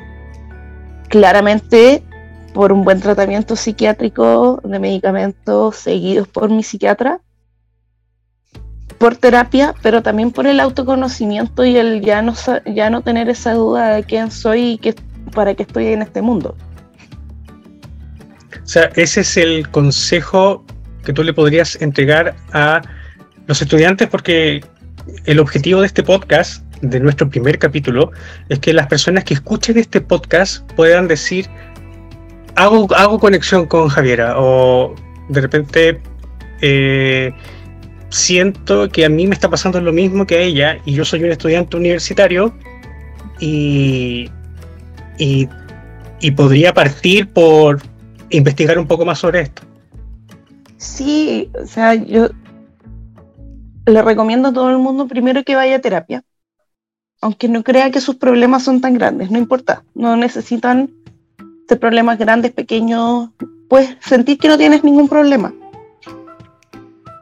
claramente 1.09 2.03
por 2.55 2.73
un 2.73 2.85
buen 2.85 3.01
tratamiento 3.01 3.57
psiquiátrico 3.57 4.61
de 4.65 4.79
medicamentos 4.79 5.77
seguidos 5.77 6.29
por 6.29 6.51
mi 6.51 6.63
psiquiatra, 6.63 7.21
por 8.99 9.17
terapia, 9.17 9.75
pero 9.83 10.03
también 10.03 10.33
por 10.33 10.47
el 10.47 10.61
autoconocimiento 10.61 11.65
y 11.65 11.77
el 11.77 12.01
ya 12.01 12.21
no, 12.23 12.35
ya 12.67 12.91
no 12.91 13.03
tener 13.03 13.29
esa 13.29 13.55
duda 13.55 13.95
de 13.95 14.05
quién 14.05 14.31
soy 14.31 14.73
y 14.73 14.79
qué, 14.79 14.95
para 15.35 15.55
qué 15.55 15.63
estoy 15.63 15.87
en 15.89 16.03
este 16.03 16.21
mundo. 16.21 16.57
O 18.53 18.67
sea, 18.67 18.91
ese 18.97 19.21
es 19.21 19.37
el 19.37 19.69
consejo 19.71 20.65
que 21.05 21.13
tú 21.13 21.23
le 21.23 21.33
podrías 21.33 21.81
entregar 21.81 22.37
a 22.53 22.83
los 23.47 23.63
estudiantes 23.63 24.09
porque 24.09 24.63
el 25.25 25.39
objetivo 25.39 25.81
de 25.81 25.87
este 25.87 26.03
podcast, 26.03 26.63
de 26.83 27.01
nuestro 27.01 27.31
primer 27.31 27.59
capítulo, 27.59 28.11
es 28.49 28.59
que 28.59 28.73
las 28.73 28.89
personas 28.89 29.25
que 29.25 29.35
escuchen 29.35 29.79
este 29.79 30.01
podcast 30.01 30.71
puedan 30.73 31.09
decir, 31.09 31.47
hago, 32.57 32.95
hago 32.95 33.19
conexión 33.19 33.67
con 33.67 33.89
Javiera 33.89 34.35
o 34.37 34.95
de 35.29 35.41
repente 35.41 36.01
eh, 36.61 37.33
siento 38.11 38.89
que 38.89 39.05
a 39.05 39.09
mí 39.09 39.27
me 39.27 39.35
está 39.35 39.49
pasando 39.49 39.81
lo 39.81 39.93
mismo 39.93 40.27
que 40.27 40.37
a 40.37 40.41
ella 40.41 40.79
y 40.85 40.95
yo 40.95 41.05
soy 41.05 41.25
un 41.25 41.31
estudiante 41.31 41.77
universitario 41.77 42.55
y, 43.41 44.31
y, 45.19 45.49
y 46.21 46.31
podría 46.31 46.73
partir 46.73 47.29
por 47.29 47.83
investigar 48.31 48.79
un 48.79 48.87
poco 48.87 49.05
más 49.05 49.19
sobre 49.19 49.43
esto. 49.43 49.63
Sí, 50.77 51.51
o 51.61 51.67
sea, 51.67 51.95
yo 51.95 52.29
le 53.87 54.03
recomiendo 54.03 54.49
a 54.49 54.53
todo 54.53 54.71
el 54.71 54.79
mundo 54.79 55.09
primero 55.09 55.43
que 55.45 55.57
vaya 55.57 55.77
a 55.77 55.81
terapia, 55.81 56.23
aunque 57.21 57.49
no 57.49 57.65
crea 57.65 57.91
que 57.91 58.01
sus 58.01 58.17
problemas 58.17 58.63
son 58.63 58.81
tan 58.81 58.95
grandes, 58.95 59.31
no 59.31 59.39
importa, 59.39 59.83
no 59.95 60.17
necesitan 60.17 60.91
ser 61.69 61.81
problemas 61.81 62.19
grandes, 62.19 62.53
pequeños, 62.53 63.31
puedes 63.69 63.97
sentir 64.01 64.39
que 64.39 64.49
no 64.49 64.57
tienes 64.57 64.85
ningún 64.85 65.09
problema, 65.09 65.53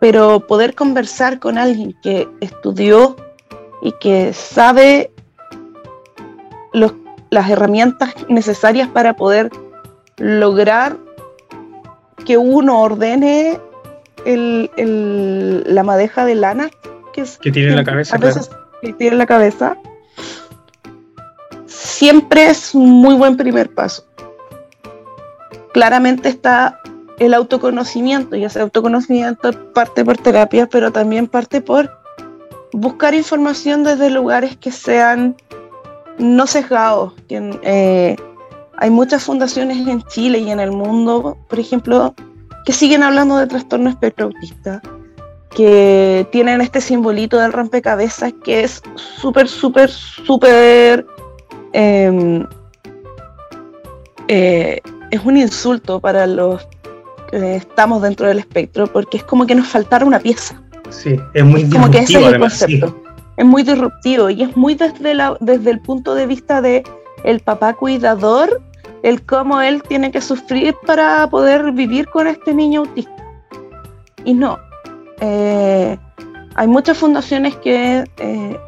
pero 0.00 0.40
poder 0.40 0.74
conversar 0.74 1.38
con 1.38 1.58
alguien 1.58 1.96
que 2.02 2.28
estudió 2.40 3.16
y 3.82 3.92
que 3.92 4.32
sabe 4.32 5.10
las 7.30 7.50
herramientas 7.50 8.14
necesarias 8.28 8.88
para 8.88 9.14
poder 9.14 9.50
lograr 10.18 10.96
que 12.24 12.36
uno 12.36 12.80
ordene 12.80 13.58
la 14.24 15.82
madeja 15.84 16.24
de 16.24 16.34
lana 16.34 16.70
que, 17.12 17.50
tiene 17.50 17.70
en 17.70 17.76
la 17.76 17.84
cabeza. 17.84 18.18
que 18.82 18.92
tiene 18.92 19.12
en 19.12 19.18
la 19.18 19.26
cabeza. 19.26 19.76
Siempre 21.66 22.48
es 22.48 22.74
un 22.74 22.90
muy 22.90 23.14
buen 23.14 23.36
primer 23.36 23.72
paso. 23.74 24.04
Claramente 25.72 26.28
está 26.28 26.80
el 27.18 27.34
autoconocimiento, 27.34 28.36
y 28.36 28.44
ese 28.44 28.60
autoconocimiento 28.60 29.50
parte 29.72 30.04
por 30.04 30.18
terapia, 30.18 30.68
pero 30.68 30.92
también 30.92 31.26
parte 31.26 31.60
por 31.60 31.90
buscar 32.72 33.14
información 33.14 33.84
desde 33.84 34.10
lugares 34.10 34.56
que 34.56 34.70
sean 34.70 35.36
no 36.18 36.46
sesgados, 36.46 37.14
que, 37.28 37.58
eh, 37.62 38.16
hay 38.78 38.90
muchas 38.90 39.24
fundaciones 39.24 39.86
en 39.86 40.02
Chile 40.02 40.38
y 40.38 40.50
en 40.50 40.60
el 40.60 40.72
mundo, 40.72 41.38
por 41.48 41.58
ejemplo, 41.58 42.14
que 42.64 42.72
siguen 42.72 43.02
hablando 43.02 43.38
de 43.38 43.46
trastorno 43.46 43.88
espectro 43.88 44.26
autista, 44.26 44.82
que 45.50 46.26
tienen 46.30 46.60
este 46.60 46.82
simbolito 46.82 47.38
del 47.38 47.52
rompecabezas 47.52 48.34
que 48.44 48.64
es 48.64 48.82
súper, 48.96 49.48
súper, 49.48 49.90
súper... 49.90 51.06
Em, 51.72 52.46
eh, 54.28 54.80
es 55.10 55.24
un 55.24 55.36
insulto 55.36 56.00
para 56.00 56.26
los 56.26 56.66
estamos 57.32 58.02
dentro 58.02 58.28
del 58.28 58.38
espectro 58.38 58.86
porque 58.86 59.18
es 59.18 59.24
como 59.24 59.46
que 59.46 59.54
nos 59.54 59.68
faltara 59.68 60.04
una 60.04 60.18
pieza. 60.18 60.60
Sí, 60.90 61.20
es 61.34 61.44
muy 61.44 61.62
es 61.62 61.72
como 61.72 61.90
que 61.90 61.98
ese 61.98 62.20
es 62.20 62.26
el 62.26 62.38
concepto. 62.38 63.02
Es 63.36 63.44
muy 63.44 63.62
disruptivo 63.62 64.30
y 64.30 64.42
es 64.42 64.56
muy 64.56 64.74
desde, 64.74 65.14
la, 65.14 65.36
desde 65.40 65.70
el 65.70 65.80
punto 65.80 66.14
de 66.14 66.26
vista 66.26 66.62
de 66.62 66.82
el 67.24 67.40
papá 67.40 67.74
cuidador, 67.74 68.62
el 69.02 69.22
cómo 69.22 69.60
él 69.60 69.82
tiene 69.82 70.10
que 70.10 70.20
sufrir 70.20 70.74
para 70.86 71.28
poder 71.28 71.72
vivir 71.72 72.06
con 72.08 72.26
este 72.26 72.54
niño 72.54 72.80
autista. 72.80 73.12
Y 74.24 74.32
no, 74.32 74.58
eh, 75.20 75.98
hay 76.54 76.66
muchas 76.66 76.96
fundaciones 76.96 77.56
que 77.56 78.04
eh, 78.16 78.60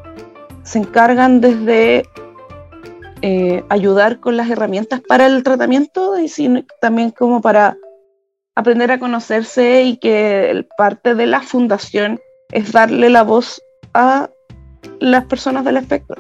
se 0.63 0.79
encargan 0.79 1.41
desde 1.41 2.05
eh, 3.23 3.65
ayudar 3.69 4.21
con 4.21 4.37
las 4.37 4.49
herramientas 4.51 5.01
para 5.01 5.27
el 5.27 5.43
tratamiento 5.43 6.19
y 6.21 6.31
también 6.81 7.11
como 7.11 7.41
para 7.41 7.77
aprender 8.59 8.91
a 8.91 8.99
conocerse 8.99 9.85
y 9.85 9.97
que 9.99 10.67
parte 10.77 11.15
de 11.15 11.27
la 11.27 11.41
fundación 11.41 12.21
es 12.51 12.73
darle 12.73 13.09
la 13.09 13.23
voz 13.23 13.63
a 13.95 14.31
las 15.01 15.25
personas 15.25 15.65
del 15.65 15.77
espectro 15.77 16.17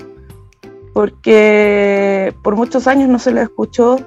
porque 0.99 2.35
por 2.43 2.57
muchos 2.57 2.89
años 2.89 3.09
no 3.09 3.21
se 3.21 3.31
le 3.31 3.43
escuchó, 3.43 4.01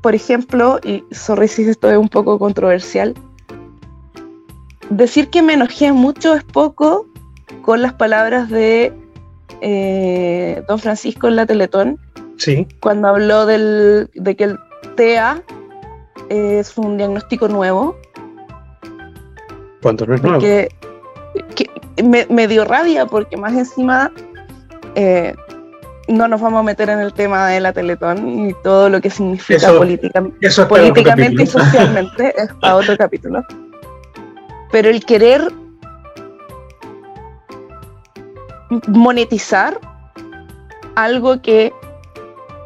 por 0.00 0.14
ejemplo, 0.14 0.80
y 0.82 1.04
sorry 1.10 1.46
si 1.46 1.68
esto 1.68 1.90
es 1.90 1.98
un 1.98 2.08
poco 2.08 2.38
controversial, 2.38 3.12
decir 4.88 5.28
que 5.28 5.42
me 5.42 5.52
enojé 5.52 5.92
mucho 5.92 6.34
es 6.34 6.42
poco 6.42 7.06
con 7.60 7.82
las 7.82 7.92
palabras 7.92 8.48
de 8.48 8.94
eh, 9.60 10.62
don 10.68 10.78
Francisco 10.78 11.28
en 11.28 11.36
la 11.36 11.44
Teletón, 11.44 11.98
sí. 12.38 12.66
cuando 12.80 13.08
habló 13.08 13.44
del, 13.44 14.08
de 14.14 14.36
que 14.36 14.44
el 14.44 14.58
TEA 14.96 15.42
es 16.28 16.76
un 16.76 16.96
diagnóstico 16.96 17.48
nuevo. 17.48 17.96
¿Cuánto 19.82 20.06
no 20.06 20.14
es 20.14 20.22
nuevo? 20.22 20.40
Que, 20.40 20.68
me, 22.02 22.48
dio 22.48 22.64
rabia 22.64 23.06
porque 23.06 23.36
más 23.36 23.52
encima 23.52 24.10
eh, 24.94 25.34
no 26.08 26.28
nos 26.28 26.40
vamos 26.40 26.60
a 26.60 26.62
meter 26.62 26.90
en 26.90 27.00
el 27.00 27.12
tema 27.12 27.48
de 27.48 27.60
la 27.60 27.72
Teletón 27.72 28.48
y 28.48 28.54
todo 28.62 28.88
lo 28.88 29.00
que 29.00 29.10
significa 29.10 29.72
políticamente 29.72 31.42
y 31.42 31.46
socialmente, 31.46 32.34
es 32.36 32.52
para 32.60 32.76
otro 32.76 32.96
capítulo. 32.96 33.44
Pero 34.72 34.90
el 34.90 35.04
querer 35.04 35.52
monetizar 38.88 39.78
algo 40.96 41.40
que 41.42 41.72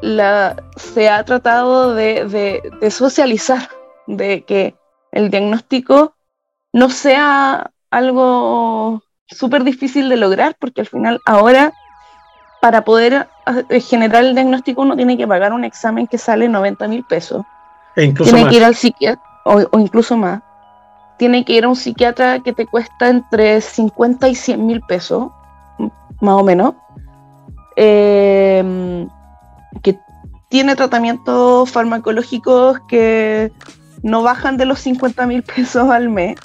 se 0.01 1.09
ha 1.09 1.25
tratado 1.25 1.95
de, 1.95 2.91
socializar, 2.91 3.69
de 4.07 4.45
que 4.45 4.75
el 5.13 5.31
diagnóstico 5.31 6.15
no 6.73 6.91
sea 6.91 7.71
algo 7.91 9.03
súper 9.27 9.65
difícil 9.65 10.09
de 10.09 10.17
lograr, 10.17 10.57
porque 10.59 10.83
al 10.83 10.87
final 10.87 11.21
ahora 11.27 11.73
para 12.61 12.85
poder 12.85 13.29
eh, 13.69 13.81
generar 13.81 14.25
el 14.25 14.35
diagnóstico 14.35 14.83
uno 14.83 14.97
tiene 14.97 15.17
que 15.17 15.29
pagar 15.29 15.53
un 15.53 15.65
examen 15.65 16.07
que 16.07 16.19
sale 16.19 16.49
90 16.49 16.89
mil 16.89 17.05
pesos. 17.05 17.45
E 17.97 18.13
tiene 18.13 18.49
que 18.49 18.57
ir 18.57 18.65
al 18.65 18.75
psiquiatra, 18.75 19.23
o, 19.45 19.79
incluso 19.79 20.17
más. 20.17 20.43
Tiene 21.19 21.45
que 21.45 21.55
ir 21.55 21.65
a 21.65 21.69
un 21.69 21.77
psiquiatra 21.77 22.41
que 22.41 22.53
te 22.53 22.67
cuesta 22.67 23.09
entre 23.09 23.61
50 23.61 24.29
y 24.29 24.35
100 24.35 24.67
mil 24.67 24.81
pesos, 24.83 25.31
más 26.21 26.35
o 26.35 26.45
menos. 26.45 26.75
Eh, 27.77 28.63
que 29.83 29.99
tiene 30.49 30.77
tratamientos 30.77 31.71
farmacológicos 31.71 32.81
que 32.89 33.53
no 34.03 34.23
bajan 34.23 34.57
de 34.57 34.65
los 34.65 34.81
50 34.81 35.27
mil 35.27 35.43
pesos 35.43 35.91
al 35.91 36.09
mes. 36.09 36.37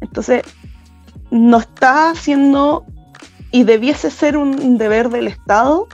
Entonces, 0.00 0.42
no 1.30 1.58
está 1.58 2.10
haciendo 2.10 2.84
y 3.50 3.64
debiese 3.64 4.10
ser 4.10 4.36
un 4.36 4.78
deber 4.78 5.10
del 5.10 5.28
Estado 5.28 5.88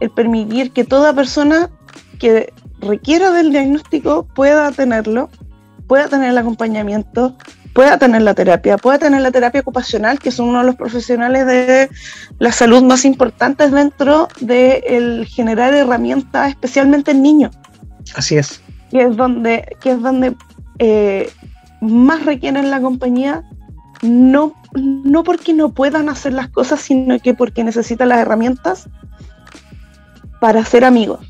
el 0.00 0.10
permitir 0.10 0.72
que 0.72 0.84
toda 0.84 1.12
persona 1.12 1.70
que 2.18 2.52
requiera 2.80 3.30
del 3.30 3.50
diagnóstico 3.50 4.26
pueda 4.34 4.70
tenerlo, 4.72 5.30
pueda 5.86 6.08
tener 6.08 6.30
el 6.30 6.38
acompañamiento, 6.38 7.36
pueda 7.74 7.98
tener 7.98 8.22
la 8.22 8.34
terapia, 8.34 8.78
pueda 8.78 8.98
tener 8.98 9.20
la 9.20 9.32
terapia 9.32 9.60
ocupacional, 9.60 10.18
que 10.18 10.30
son 10.30 10.48
uno 10.48 10.60
de 10.60 10.66
los 10.66 10.76
profesionales 10.76 11.44
de 11.44 11.90
la 12.38 12.52
salud 12.52 12.82
más 12.82 13.04
importantes 13.04 13.72
dentro 13.72 14.28
de 14.40 14.84
el 14.86 15.26
generar 15.26 15.74
herramientas, 15.74 16.50
especialmente 16.50 17.10
en 17.10 17.22
niños. 17.22 17.58
Así 18.14 18.36
es. 18.36 18.62
Que 18.90 19.02
es 19.02 19.16
donde, 19.16 19.76
que 19.80 19.90
es 19.90 20.00
donde 20.00 20.36
eh, 20.78 21.30
más 21.80 22.24
requieren 22.24 22.70
la 22.70 22.80
compañía, 22.80 23.42
no, 24.02 24.54
no 24.74 25.24
porque 25.24 25.52
no 25.52 25.74
puedan 25.74 26.08
hacer 26.08 26.32
las 26.32 26.48
cosas, 26.48 26.80
sino 26.80 27.18
que 27.18 27.34
porque 27.34 27.64
necesitan 27.64 28.08
las 28.08 28.20
herramientas 28.20 28.88
para 30.40 30.64
ser 30.64 30.84
amigos. 30.84 31.26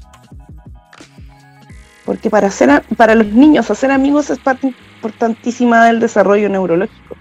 Porque 2.05 2.29
para, 2.29 2.51
ser, 2.51 2.83
para 2.99 3.15
los 3.15 3.29
niños 3.29 3.71
hacer 3.71 3.91
amigos 3.91 4.29
es 4.29 4.39
parte 4.39 4.75
importantísima 5.05 5.87
del 5.87 6.01
desarrollo 6.01 6.49
neurológico. 6.49 7.17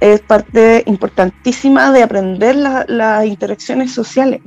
Es 0.00 0.20
parte 0.20 0.82
importantísima 0.86 1.90
de 1.90 2.02
aprender 2.02 2.54
las 2.54 3.24
interacciones 3.24 3.92
sociales. 3.92 4.42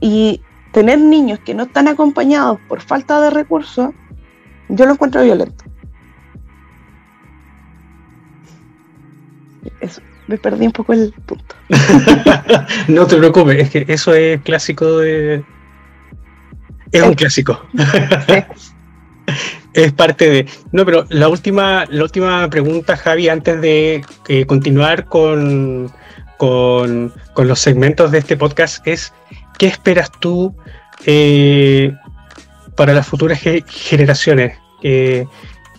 Y 0.00 0.42
tener 0.72 0.98
niños 0.98 1.38
que 1.40 1.54
no 1.54 1.64
están 1.64 1.86
acompañados 1.86 2.58
por 2.68 2.80
falta 2.80 3.20
de 3.20 3.30
recursos, 3.30 3.90
yo 4.68 4.86
lo 4.86 4.92
encuentro 4.92 5.22
violento. 5.22 5.64
Eso, 9.80 10.00
me 10.26 10.38
perdí 10.38 10.66
un 10.66 10.72
poco 10.72 10.92
el 10.92 11.12
punto. 11.26 11.54
no 12.88 13.06
te 13.06 13.16
preocupes, 13.16 13.58
es 13.58 13.70
que 13.70 13.84
eso 13.86 14.12
es 14.14 14.40
clásico 14.42 14.98
de... 14.98 15.44
Es 16.90 17.02
un 17.02 17.14
clásico. 17.14 17.64
es 19.74 19.92
parte 19.92 20.30
de. 20.30 20.46
No, 20.72 20.84
pero 20.84 21.06
la 21.08 21.28
última, 21.28 21.84
la 21.90 22.02
última 22.04 22.48
pregunta, 22.50 22.96
Javi, 22.96 23.28
antes 23.28 23.60
de 23.60 24.04
eh, 24.28 24.46
continuar 24.46 25.04
con, 25.06 25.90
con, 26.36 27.12
los 27.36 27.58
segmentos 27.58 28.10
de 28.10 28.18
este 28.18 28.36
podcast, 28.36 28.86
es 28.86 29.12
¿qué 29.58 29.66
esperas 29.66 30.10
tú 30.20 30.54
eh, 31.06 31.92
para 32.76 32.92
las 32.92 33.06
futuras 33.06 33.40
generaciones? 33.40 34.58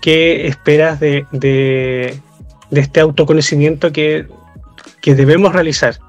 ¿Qué 0.01 0.47
esperas 0.47 0.99
de, 0.99 1.25
de, 1.31 2.19
este 2.71 2.99
autoconocimiento 2.99 3.91
que, 3.91 4.27
que 4.99 5.13
debemos 5.13 5.53
realizar? 5.53 5.99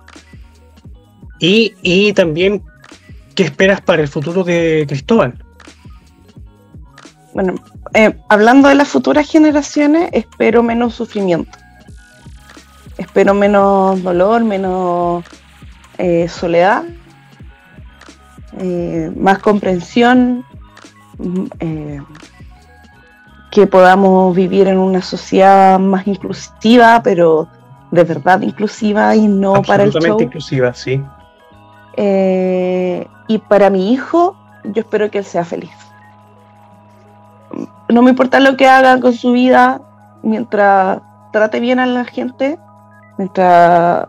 Y, 1.38 1.74
y 1.82 2.14
también, 2.14 2.62
¿qué 3.34 3.42
esperas 3.42 3.82
para 3.82 4.00
el 4.00 4.08
futuro 4.08 4.44
de 4.44 4.86
Cristóbal? 4.88 5.41
Bueno, 7.34 7.54
eh, 7.94 8.18
hablando 8.28 8.68
de 8.68 8.74
las 8.74 8.88
futuras 8.88 9.28
generaciones, 9.28 10.10
espero 10.12 10.62
menos 10.62 10.94
sufrimiento. 10.94 11.58
Espero 12.98 13.34
menos 13.34 14.02
dolor, 14.02 14.44
menos 14.44 15.24
eh, 15.98 16.28
soledad, 16.28 16.84
eh, 18.58 19.10
más 19.16 19.38
comprensión, 19.38 20.44
mm, 21.18 21.46
que 23.50 23.66
podamos 23.66 24.34
vivir 24.34 24.68
en 24.68 24.78
una 24.78 25.02
sociedad 25.02 25.78
más 25.78 26.06
inclusiva, 26.06 27.00
pero 27.02 27.48
de 27.90 28.04
verdad 28.04 28.40
inclusiva 28.42 29.14
y 29.16 29.26
no 29.26 29.62
para 29.62 29.84
el 29.84 29.92
show. 29.92 30.20
inclusiva, 30.20 30.72
sí. 30.72 31.02
y 31.96 33.38
para 33.38 33.68
mi 33.70 33.92
hijo, 33.92 34.36
yo 34.64 34.80
espero 34.80 35.10
que 35.10 35.18
él 35.18 35.24
sea 35.24 35.44
feliz 35.44 35.81
no 37.88 38.02
me 38.02 38.10
importa 38.10 38.40
lo 38.40 38.56
que 38.56 38.66
haga 38.66 39.00
con 39.00 39.12
su 39.12 39.32
vida, 39.32 39.80
mientras 40.22 41.00
trate 41.32 41.60
bien 41.60 41.78
a 41.78 41.86
la 41.86 42.04
gente, 42.04 42.58
mientras 43.18 44.08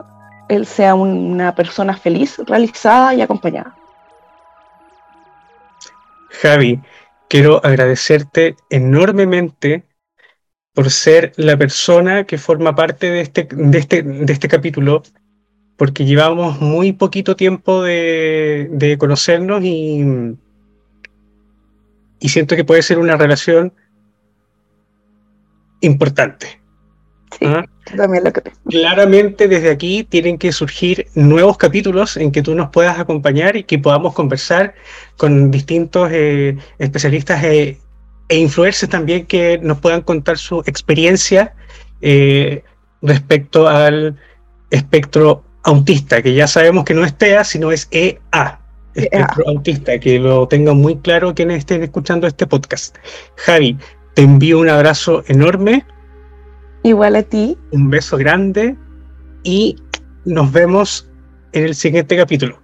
él 0.50 0.66
sea 0.66 0.96
una 0.96 1.56
persona 1.56 1.96
feliz, 1.96 2.38
realizada 2.46 3.14
y 3.14 3.22
acompañada. 3.22 3.76
Javi, 6.42 6.82
quiero 7.30 7.64
agradecerte 7.64 8.56
enormemente 8.70 9.84
por 10.74 10.90
ser 10.90 11.34
la 11.38 11.56
persona 11.58 12.26
que 12.26 12.38
forma 12.38 12.76
parte 12.76 13.10
de 13.12 13.22
este, 13.22 13.48
de 13.52 13.78
este, 13.78 14.02
de 14.02 14.34
este 14.34 14.48
capítulo, 14.48 15.04
porque 15.78 16.06
llevamos 16.06 16.60
muy 16.60 16.94
poquito 16.94 17.36
tiempo 17.36 17.84
de, 17.84 18.70
de 18.72 18.98
conocernos 18.98 19.64
y, 19.64 20.36
y 22.24 22.30
siento 22.30 22.56
que 22.56 22.64
puede 22.64 22.82
ser 22.82 23.00
una 23.00 23.18
relación 23.18 23.74
importante. 25.82 26.62
Sí, 27.38 27.46
¿Ah? 27.46 27.66
también 27.98 28.24
lo 28.24 28.32
que 28.32 28.44
Claramente 28.70 29.50
desde 29.50 29.70
aquí 29.70 30.06
tienen 30.06 30.38
que 30.38 30.54
surgir 30.54 31.08
nuevos 31.16 31.58
capítulos 31.58 32.16
en 32.16 32.32
que 32.32 32.42
tú 32.42 32.56
nos 32.56 32.70
puedas 32.70 32.98
acompañar 32.98 33.58
y 33.58 33.66
que 33.66 33.78
podamos 33.78 34.14
conversar 34.14 34.74
con 35.18 35.52
distintos 35.52 36.12
eh, 36.14 36.56
especialistas 36.80 37.44
eh, 37.44 37.78
e 38.30 38.38
influencers 38.38 38.90
también 38.90 39.26
que 39.26 39.60
nos 39.62 39.80
puedan 39.80 40.02
contar 40.02 40.38
su 40.38 40.62
experiencia 40.66 41.54
eh, 42.00 42.64
respecto 43.02 43.68
al 43.68 44.18
espectro 44.70 45.44
autista, 45.64 46.22
que 46.22 46.34
ya 46.34 46.48
sabemos 46.48 46.86
que 46.86 46.94
no 46.94 47.04
es 47.04 47.18
TEA, 47.18 47.44
sino 47.44 47.70
es 47.74 47.90
EA 47.92 48.63
espectro 48.96 49.44
autista, 49.48 50.00
que 50.00 50.20
lo 50.20 50.48
tengan 50.48 50.78
muy 50.78 50.98
claro 50.98 51.34
quienes 51.34 51.60
estén 51.60 51.84
escuchando 51.84 52.28
este 52.28 52.48
podcast. 52.48 52.98
Javi, 53.38 53.78
te 54.14 54.24
envío 54.24 54.60
un 54.60 54.70
abrazo 54.70 55.24
enorme. 55.28 55.86
Igual 56.84 57.16
a 57.16 57.24
ti. 57.24 57.58
Un 57.72 57.90
beso 57.90 58.18
grande 58.18 58.76
y 59.44 59.78
nos 60.26 60.52
vemos 60.52 61.10
en 61.54 61.66
el 61.66 61.76
siguiente 61.76 62.16
capítulo. 62.16 62.62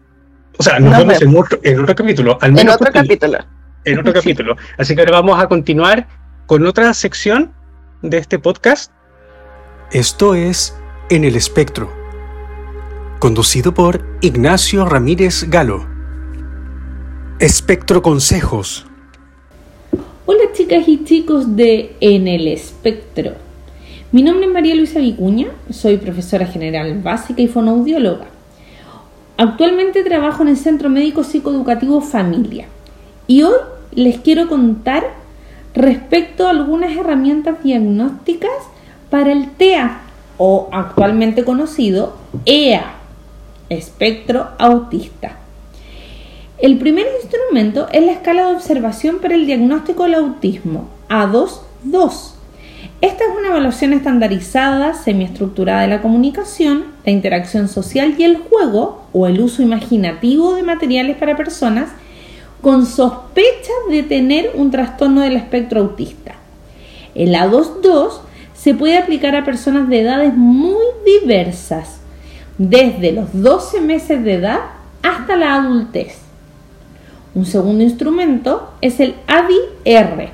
O 0.58 0.64
sea, 0.64 0.80
nos, 0.80 0.98
vemos, 0.98 1.22
En, 1.22 1.38
otro, 1.38 1.60
en 1.64 1.80
otro 1.80 1.96
capítulo. 1.96 2.38
Al 2.42 2.52
menos 2.52 2.76
en 2.76 2.82
otro 2.82 2.92
capítulo. 2.92 3.38
En 3.86 4.00
otro 4.00 4.14
capítulo. 4.14 4.58
Así 4.78 4.94
que 4.94 5.02
ahora 5.02 5.14
vamos 5.14 5.42
a 5.42 5.48
continuar 5.48 6.08
con 6.48 6.66
otra 6.66 6.94
sección 6.94 7.54
de 8.02 8.18
este 8.18 8.40
podcast. 8.40 8.92
Esto 9.92 10.36
es 10.36 10.76
En 11.10 11.24
el 11.24 11.36
Espectro, 11.36 11.92
conducido 13.20 13.74
por 13.74 14.06
Ignacio 14.22 14.86
Ramírez 14.86 15.50
Galo. 15.50 15.99
Espectro 17.40 18.02
Consejos. 18.02 18.86
Hola 20.26 20.42
chicas 20.52 20.86
y 20.90 21.06
chicos 21.06 21.56
de 21.56 21.96
En 22.02 22.28
el 22.28 22.50
Espectro. 22.50 23.32
Mi 24.12 24.24
nombre 24.24 24.48
es 24.48 24.52
María 24.52 24.76
Luisa 24.76 25.00
Vicuña, 25.00 25.48
soy 25.70 25.96
profesora 25.96 26.46
general 26.48 27.02
básica 27.02 27.42
y 27.42 27.48
fonoaudióloga. 27.48 28.26
Actualmente 29.38 30.04
trabajo 30.04 30.42
en 30.42 30.50
el 30.50 30.58
Centro 30.58 30.90
Médico 30.90 31.24
Psicoeducativo 31.24 32.02
Familia 32.02 32.66
y 33.26 33.44
hoy 33.44 33.56
les 33.94 34.20
quiero 34.20 34.50
contar 34.50 35.06
respecto 35.74 36.46
a 36.46 36.50
algunas 36.50 36.92
herramientas 36.98 37.64
diagnósticas 37.64 38.52
para 39.10 39.32
el 39.32 39.52
TEA 39.52 40.02
o 40.38 40.68
actualmente 40.74 41.46
conocido 41.46 42.18
EA, 42.46 42.96
espectro 43.70 44.50
autista. 44.58 45.39
El 46.62 46.78
primer 46.78 47.08
instrumento 47.22 47.88
es 47.94 48.04
la 48.04 48.12
escala 48.12 48.48
de 48.48 48.56
observación 48.56 49.20
para 49.20 49.36
el 49.36 49.46
diagnóstico 49.46 50.04
del 50.04 50.16
autismo, 50.16 50.90
A2-2. 51.08 52.32
Esta 53.00 53.24
es 53.24 53.30
una 53.40 53.48
evaluación 53.48 53.94
estandarizada, 53.94 54.94
semiestructurada 54.94 55.84
de 55.84 55.88
la 55.88 56.02
comunicación, 56.02 56.88
la 57.06 57.14
interacción 57.14 57.70
social 57.70 58.16
y 58.18 58.24
el 58.24 58.40
juego 58.40 59.06
o 59.14 59.26
el 59.28 59.40
uso 59.40 59.62
imaginativo 59.62 60.54
de 60.54 60.64
materiales 60.64 61.16
para 61.16 61.38
personas 61.38 61.92
con 62.62 62.86
sospecha 62.86 63.72
de 63.90 64.04
tener 64.04 64.52
un 64.54 64.70
trastorno 64.70 65.22
del 65.22 65.38
espectro 65.38 65.80
autista. 65.80 66.36
El 67.16 67.36
A22 67.36 68.20
se 68.54 68.74
puede 68.74 68.98
aplicar 68.98 69.34
a 69.38 69.46
personas 69.46 69.88
de 69.88 70.02
edades 70.02 70.36
muy 70.36 70.76
diversas, 71.06 72.02
desde 72.58 73.14
los 73.14 73.30
12 73.32 73.80
meses 73.80 74.22
de 74.26 74.34
edad 74.34 74.60
hasta 75.02 75.38
la 75.38 75.56
adultez. 75.56 76.29
Un 77.36 77.46
segundo 77.46 77.84
instrumento 77.84 78.74
es 78.82 79.00
el 79.00 79.16
ADI-R. 79.28 80.32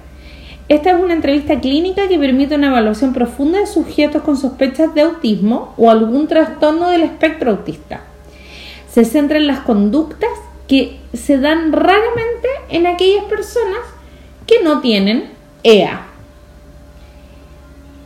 Esta 0.67 0.91
es 0.91 0.99
una 0.99 1.13
entrevista 1.13 1.59
clínica 1.59 2.07
que 2.07 2.17
permite 2.17 2.55
una 2.55 2.67
evaluación 2.67 3.13
profunda 3.13 3.59
de 3.59 3.67
sujetos 3.67 4.23
con 4.23 4.37
sospechas 4.37 4.95
de 4.95 5.01
autismo 5.01 5.73
o 5.77 5.91
algún 5.91 6.27
trastorno 6.27 6.89
del 6.89 7.03
espectro 7.03 7.51
autista. 7.51 8.01
Se 8.89 9.05
centra 9.05 9.37
en 9.37 9.47
las 9.47 9.59
conductas 9.59 10.29
que 10.67 10.97
se 11.13 11.37
dan 11.37 11.71
raramente 11.71 12.47
en 12.69 12.87
aquellas 12.87 13.25
personas 13.25 13.81
que 14.47 14.63
no 14.63 14.81
tienen 14.81 15.29
EA. 15.63 16.01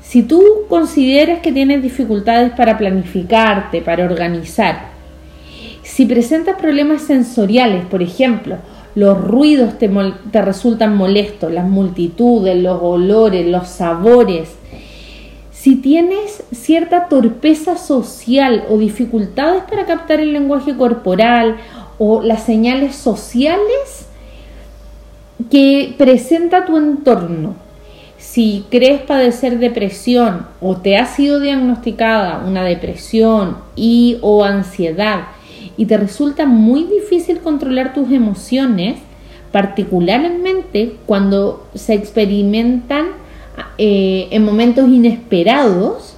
Si 0.01 0.23
tú 0.23 0.43
consideras 0.67 1.39
que 1.39 1.51
tienes 1.51 1.83
dificultades 1.83 2.51
para 2.53 2.77
planificarte, 2.77 3.81
para 3.81 4.05
organizar, 4.05 4.89
si 5.83 6.05
presentas 6.05 6.57
problemas 6.57 7.03
sensoriales, 7.03 7.85
por 7.85 8.01
ejemplo, 8.01 8.57
los 8.99 9.17
ruidos 9.17 9.77
te, 9.77 9.89
te, 10.31 10.41
resultan 10.41 10.97
molestos, 10.97 11.53
las 11.53 11.65
multitudes, 11.65 12.61
los 12.61 12.81
olores, 12.81 13.47
los 13.47 13.69
sabores. 13.69 14.49
Si 15.51 15.77
tienes 15.77 16.43
cierta 16.51 17.07
torpeza 17.07 17.77
social 17.77 18.65
o 18.69 18.77
dificultades 18.77 19.63
para 19.63 19.85
captar 19.85 20.19
el 20.19 20.33
lenguaje 20.33 20.75
corporal 20.75 21.55
o 21.97 22.21
las 22.21 22.43
señales 22.43 22.93
sociales 22.93 24.07
que 25.49 25.95
presenta 25.97 26.65
tu 26.65 26.75
entorno. 26.75 27.55
Si 28.17 28.65
crees 28.69 29.01
padecer 29.01 29.59
depresión 29.59 30.45
o 30.59 30.75
te 30.75 30.97
ha 30.97 31.05
sido 31.05 31.39
diagnosticada 31.39 32.43
una 32.45 32.65
depresión 32.65 33.59
y 33.77 34.17
o 34.21 34.43
ansiedad 34.43 35.27
y 35.79 35.85
te 35.85 35.95
resulta 35.95 36.45
muy 36.45 36.83
difícil 36.83 37.39
controlar 37.39 37.93
tus 37.93 38.11
emociones, 38.11 38.97
particularmente 39.53 40.97
cuando 41.05 41.69
se 41.73 41.93
experimentan 41.93 43.05
eh, 43.77 44.27
en 44.31 44.43
momentos 44.43 44.89
inesperados, 44.89 46.15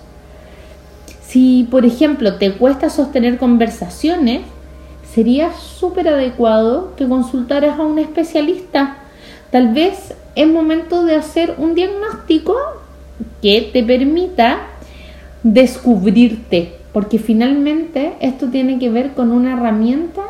si 1.22 1.68
por 1.70 1.86
ejemplo 1.86 2.38
te 2.38 2.54
cuesta 2.54 2.90
sostener 2.90 3.38
conversaciones, 3.38 4.42
sería 5.14 5.54
súper 5.54 6.08
adecuado 6.08 6.96
que 6.96 7.08
consultaras 7.08 7.78
a 7.78 7.84
un 7.84 8.00
especialista. 8.00 8.98
Tal 9.52 9.76
vez 9.76 10.16
es 10.34 10.48
momento 10.48 11.06
de 11.06 11.18
hacer 11.18 11.54
un 11.60 11.76
diagnóstico 11.76 12.56
que 13.44 13.70
te 13.72 13.84
permita 13.84 14.58
descubrirte, 15.44 16.81
porque 16.94 17.20
finalmente 17.20 18.14
esto 18.20 18.48
tiene 18.48 18.80
que 18.80 18.90
ver 18.90 19.12
con 19.12 19.32
una 19.32 19.54
herramienta 19.54 20.22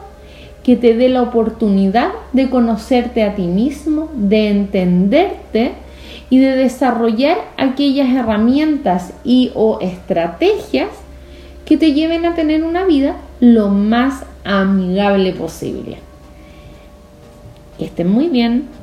que 0.64 0.76
te 0.76 0.96
dé 0.96 1.10
la 1.10 1.24
oportunidad 1.24 2.10
de 2.34 2.50
conocerte 2.50 3.24
a 3.24 3.36
ti 3.36 3.48
mismo, 3.48 4.10
de 4.14 4.50
entenderte 4.50 5.72
y 6.30 6.38
de 6.38 6.56
desarrollar 6.56 7.38
aquellas 7.58 8.10
herramientas 8.14 9.14
y 9.24 9.52
o 9.56 9.80
estrategias 9.82 10.90
que 11.66 11.78
te 11.78 11.94
lleven 11.94 12.26
a 12.26 12.36
tener 12.36 12.64
una 12.64 12.86
vida 12.86 13.18
lo 13.40 13.70
más 13.70 14.24
amigable 14.44 15.34
posible. 15.34 15.98
Que 17.78 17.86
estén 17.86 18.10
muy 18.10 18.28
bien. 18.28 18.81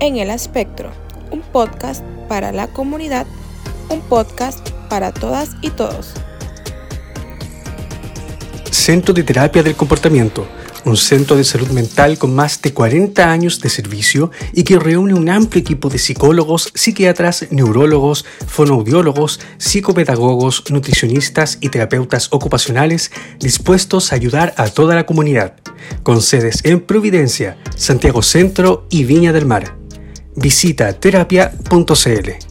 En 0.00 0.16
el 0.16 0.30
espectro, 0.30 0.90
un 1.30 1.42
podcast 1.42 2.02
para 2.28 2.52
la 2.52 2.68
comunidad, 2.68 3.26
un 3.90 4.00
podcast 4.00 4.68
para 4.88 5.12
todas 5.12 5.50
y 5.62 5.70
todos. 5.70 6.14
Centro 8.70 9.12
de 9.12 9.22
Terapia 9.22 9.62
del 9.62 9.76
Comportamiento 9.76 10.46
un 10.84 10.96
centro 10.96 11.36
de 11.36 11.44
salud 11.44 11.68
mental 11.68 12.18
con 12.18 12.34
más 12.34 12.60
de 12.62 12.72
40 12.72 13.30
años 13.30 13.60
de 13.60 13.68
servicio 13.68 14.30
y 14.52 14.64
que 14.64 14.78
reúne 14.78 15.14
un 15.14 15.28
amplio 15.28 15.60
equipo 15.60 15.88
de 15.88 15.98
psicólogos, 15.98 16.70
psiquiatras, 16.74 17.46
neurólogos, 17.50 18.24
fonoaudiólogos, 18.46 19.40
psicopedagogos, 19.58 20.64
nutricionistas 20.70 21.58
y 21.60 21.68
terapeutas 21.68 22.28
ocupacionales 22.30 23.10
dispuestos 23.38 24.12
a 24.12 24.16
ayudar 24.16 24.54
a 24.56 24.68
toda 24.68 24.94
la 24.94 25.06
comunidad, 25.06 25.54
con 26.02 26.22
sedes 26.22 26.64
en 26.64 26.80
Providencia, 26.80 27.58
Santiago 27.76 28.22
Centro 28.22 28.86
y 28.90 29.04
Viña 29.04 29.32
del 29.32 29.46
Mar. 29.46 29.79
Visita 30.40 30.94
terapia.cl. 30.94 32.49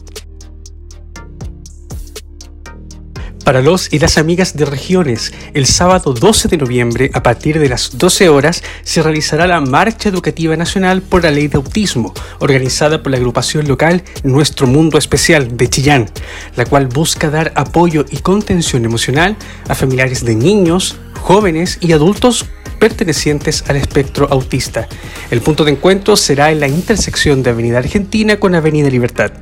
Para 3.50 3.62
los 3.62 3.92
y 3.92 3.98
las 3.98 4.16
amigas 4.16 4.56
de 4.56 4.64
regiones, 4.64 5.32
el 5.54 5.66
sábado 5.66 6.12
12 6.14 6.46
de 6.46 6.56
noviembre, 6.56 7.10
a 7.14 7.24
partir 7.24 7.58
de 7.58 7.68
las 7.68 7.98
12 7.98 8.28
horas, 8.28 8.62
se 8.84 9.02
realizará 9.02 9.48
la 9.48 9.60
Marcha 9.60 10.08
Educativa 10.08 10.56
Nacional 10.56 11.02
por 11.02 11.24
la 11.24 11.32
Ley 11.32 11.48
de 11.48 11.56
Autismo, 11.56 12.14
organizada 12.38 13.02
por 13.02 13.10
la 13.10 13.18
agrupación 13.18 13.66
local 13.66 14.04
Nuestro 14.22 14.68
Mundo 14.68 14.98
Especial 14.98 15.56
de 15.56 15.68
Chillán, 15.68 16.08
la 16.54 16.64
cual 16.64 16.86
busca 16.86 17.28
dar 17.28 17.50
apoyo 17.56 18.04
y 18.08 18.18
contención 18.18 18.84
emocional 18.84 19.36
a 19.66 19.74
familiares 19.74 20.24
de 20.24 20.36
niños, 20.36 20.96
jóvenes 21.20 21.78
y 21.80 21.90
adultos 21.90 22.46
pertenecientes 22.78 23.64
al 23.66 23.74
espectro 23.74 24.28
autista. 24.30 24.86
El 25.32 25.40
punto 25.40 25.64
de 25.64 25.72
encuentro 25.72 26.14
será 26.14 26.52
en 26.52 26.60
la 26.60 26.68
intersección 26.68 27.42
de 27.42 27.50
Avenida 27.50 27.78
Argentina 27.78 28.38
con 28.38 28.54
Avenida 28.54 28.88
Libertad. 28.90 29.32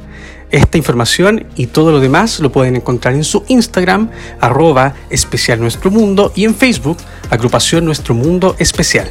Esta 0.51 0.79
información 0.79 1.47
y 1.57 1.67
todo 1.67 1.93
lo 1.93 2.01
demás 2.01 2.41
lo 2.41 2.51
pueden 2.51 2.77
encontrar 2.77 3.15
en 3.15 3.25
su 3.25 3.45
Instagram, 3.49 4.11
arroba 4.41 4.95
especial 5.11 5.61
nuestro 5.61 5.91
mundo, 5.91 6.33
y 6.35 6.45
en 6.45 6.55
Facebook, 6.55 6.97
agrupación 7.31 7.85
Nuestro 7.85 8.15
Mundo 8.15 8.57
Especial. 8.59 9.11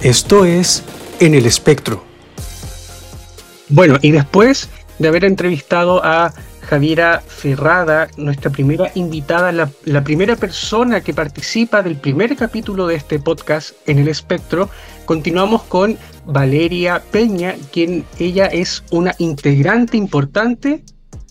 Esto 0.00 0.44
es 0.44 0.82
En 1.20 1.34
el 1.34 1.46
Espectro. 1.46 2.04
Bueno, 3.68 3.98
y 4.00 4.10
después 4.10 4.68
de 4.98 5.08
haber 5.08 5.24
entrevistado 5.24 6.04
a 6.04 6.32
Javiera 6.72 7.20
Ferrada, 7.20 8.08
nuestra 8.16 8.50
primera 8.50 8.90
invitada, 8.94 9.52
la, 9.52 9.70
la, 9.84 10.02
primera 10.02 10.36
persona 10.36 11.02
que 11.02 11.12
participa 11.12 11.82
del 11.82 11.96
primer 11.96 12.34
capítulo 12.34 12.86
de 12.86 12.94
este 12.94 13.18
podcast 13.18 13.74
en 13.86 13.98
el 13.98 14.08
espectro, 14.08 14.70
continuamos 15.04 15.64
con 15.64 15.98
Valeria 16.24 17.02
Peña, 17.10 17.56
quien 17.72 18.06
ella 18.18 18.46
es 18.46 18.84
una 18.90 19.14
integrante 19.18 19.98
importante 19.98 20.82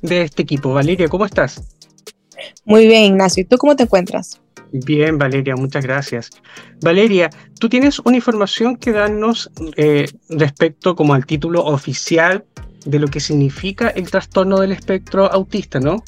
de 0.03 0.21
este 0.21 0.43
equipo. 0.43 0.75
Valeria, 0.75 1.07
¿cómo 1.07 1.25
estás? 1.25 1.75
Muy 2.63 2.85
bien, 2.85 3.05
Ignacio. 3.05 3.41
¿Y 3.41 3.45
tú 3.45 3.57
cómo 3.57 3.75
te 3.75 3.81
encuentras? 3.81 4.39
Bien, 4.71 5.17
Valeria, 5.17 5.55
muchas 5.55 5.83
gracias. 5.83 6.29
Valeria, 6.83 7.31
tú 7.59 7.67
tienes 7.67 7.97
una 7.97 8.17
información 8.17 8.75
que 8.75 8.91
darnos 8.91 9.49
eh, 9.75 10.05
respecto 10.29 10.95
como 10.95 11.15
al 11.15 11.25
título 11.25 11.65
oficial 11.65 12.45
de 12.85 12.99
lo 12.99 13.07
que 13.07 13.19
significa 13.19 13.89
el 13.89 14.09
trastorno 14.09 14.59
del 14.59 14.71
espectro 14.71 15.31
autista, 15.31 15.79
¿no? 15.79 16.03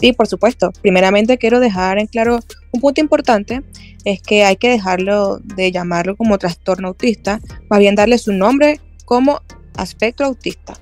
Sí, 0.00 0.12
por 0.12 0.26
supuesto. 0.26 0.70
Primeramente 0.82 1.38
quiero 1.38 1.60
dejar 1.60 1.98
en 1.98 2.06
claro 2.06 2.40
un 2.72 2.80
punto 2.80 3.00
importante, 3.00 3.62
es 4.04 4.20
que 4.20 4.44
hay 4.44 4.56
que 4.56 4.68
dejarlo 4.68 5.38
de 5.38 5.72
llamarlo 5.72 6.16
como 6.16 6.38
trastorno 6.38 6.88
autista, 6.88 7.40
más 7.70 7.78
bien 7.78 7.94
darle 7.94 8.18
su 8.18 8.32
nombre 8.32 8.80
como 9.04 9.40
aspecto 9.76 10.24
autista. 10.24 10.74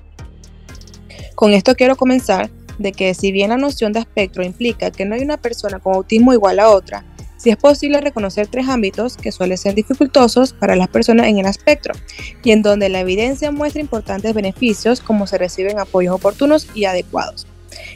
Con 1.35 1.53
esto 1.53 1.75
quiero 1.75 1.95
comenzar 1.95 2.49
de 2.79 2.91
que 2.91 3.13
si 3.13 3.31
bien 3.31 3.49
la 3.49 3.57
noción 3.57 3.93
de 3.93 3.99
espectro 3.99 4.43
implica 4.43 4.91
que 4.91 5.05
no 5.05 5.15
hay 5.15 5.21
una 5.21 5.37
persona 5.37 5.79
con 5.79 5.95
autismo 5.95 6.33
igual 6.33 6.59
a 6.59 6.69
otra, 6.69 7.05
si 7.43 7.49
es 7.49 7.57
posible 7.57 7.99
reconocer 7.99 8.47
tres 8.47 8.69
ámbitos 8.69 9.17
que 9.17 9.33
suelen 9.33 9.57
ser 9.57 9.75
dificultosos 9.75 10.53
para 10.53 10.77
las 10.77 10.87
personas 10.87 11.27
en 11.27 11.39
el 11.39 11.45
espectro 11.45 11.93
y 12.41 12.51
en 12.51 12.61
donde 12.61 12.87
la 12.87 13.01
evidencia 13.01 13.51
muestra 13.51 13.81
importantes 13.81 14.33
beneficios 14.33 15.01
como 15.01 15.27
se 15.27 15.37
reciben 15.37 15.77
apoyos 15.77 16.15
oportunos 16.15 16.69
y 16.73 16.85
adecuados. 16.85 17.45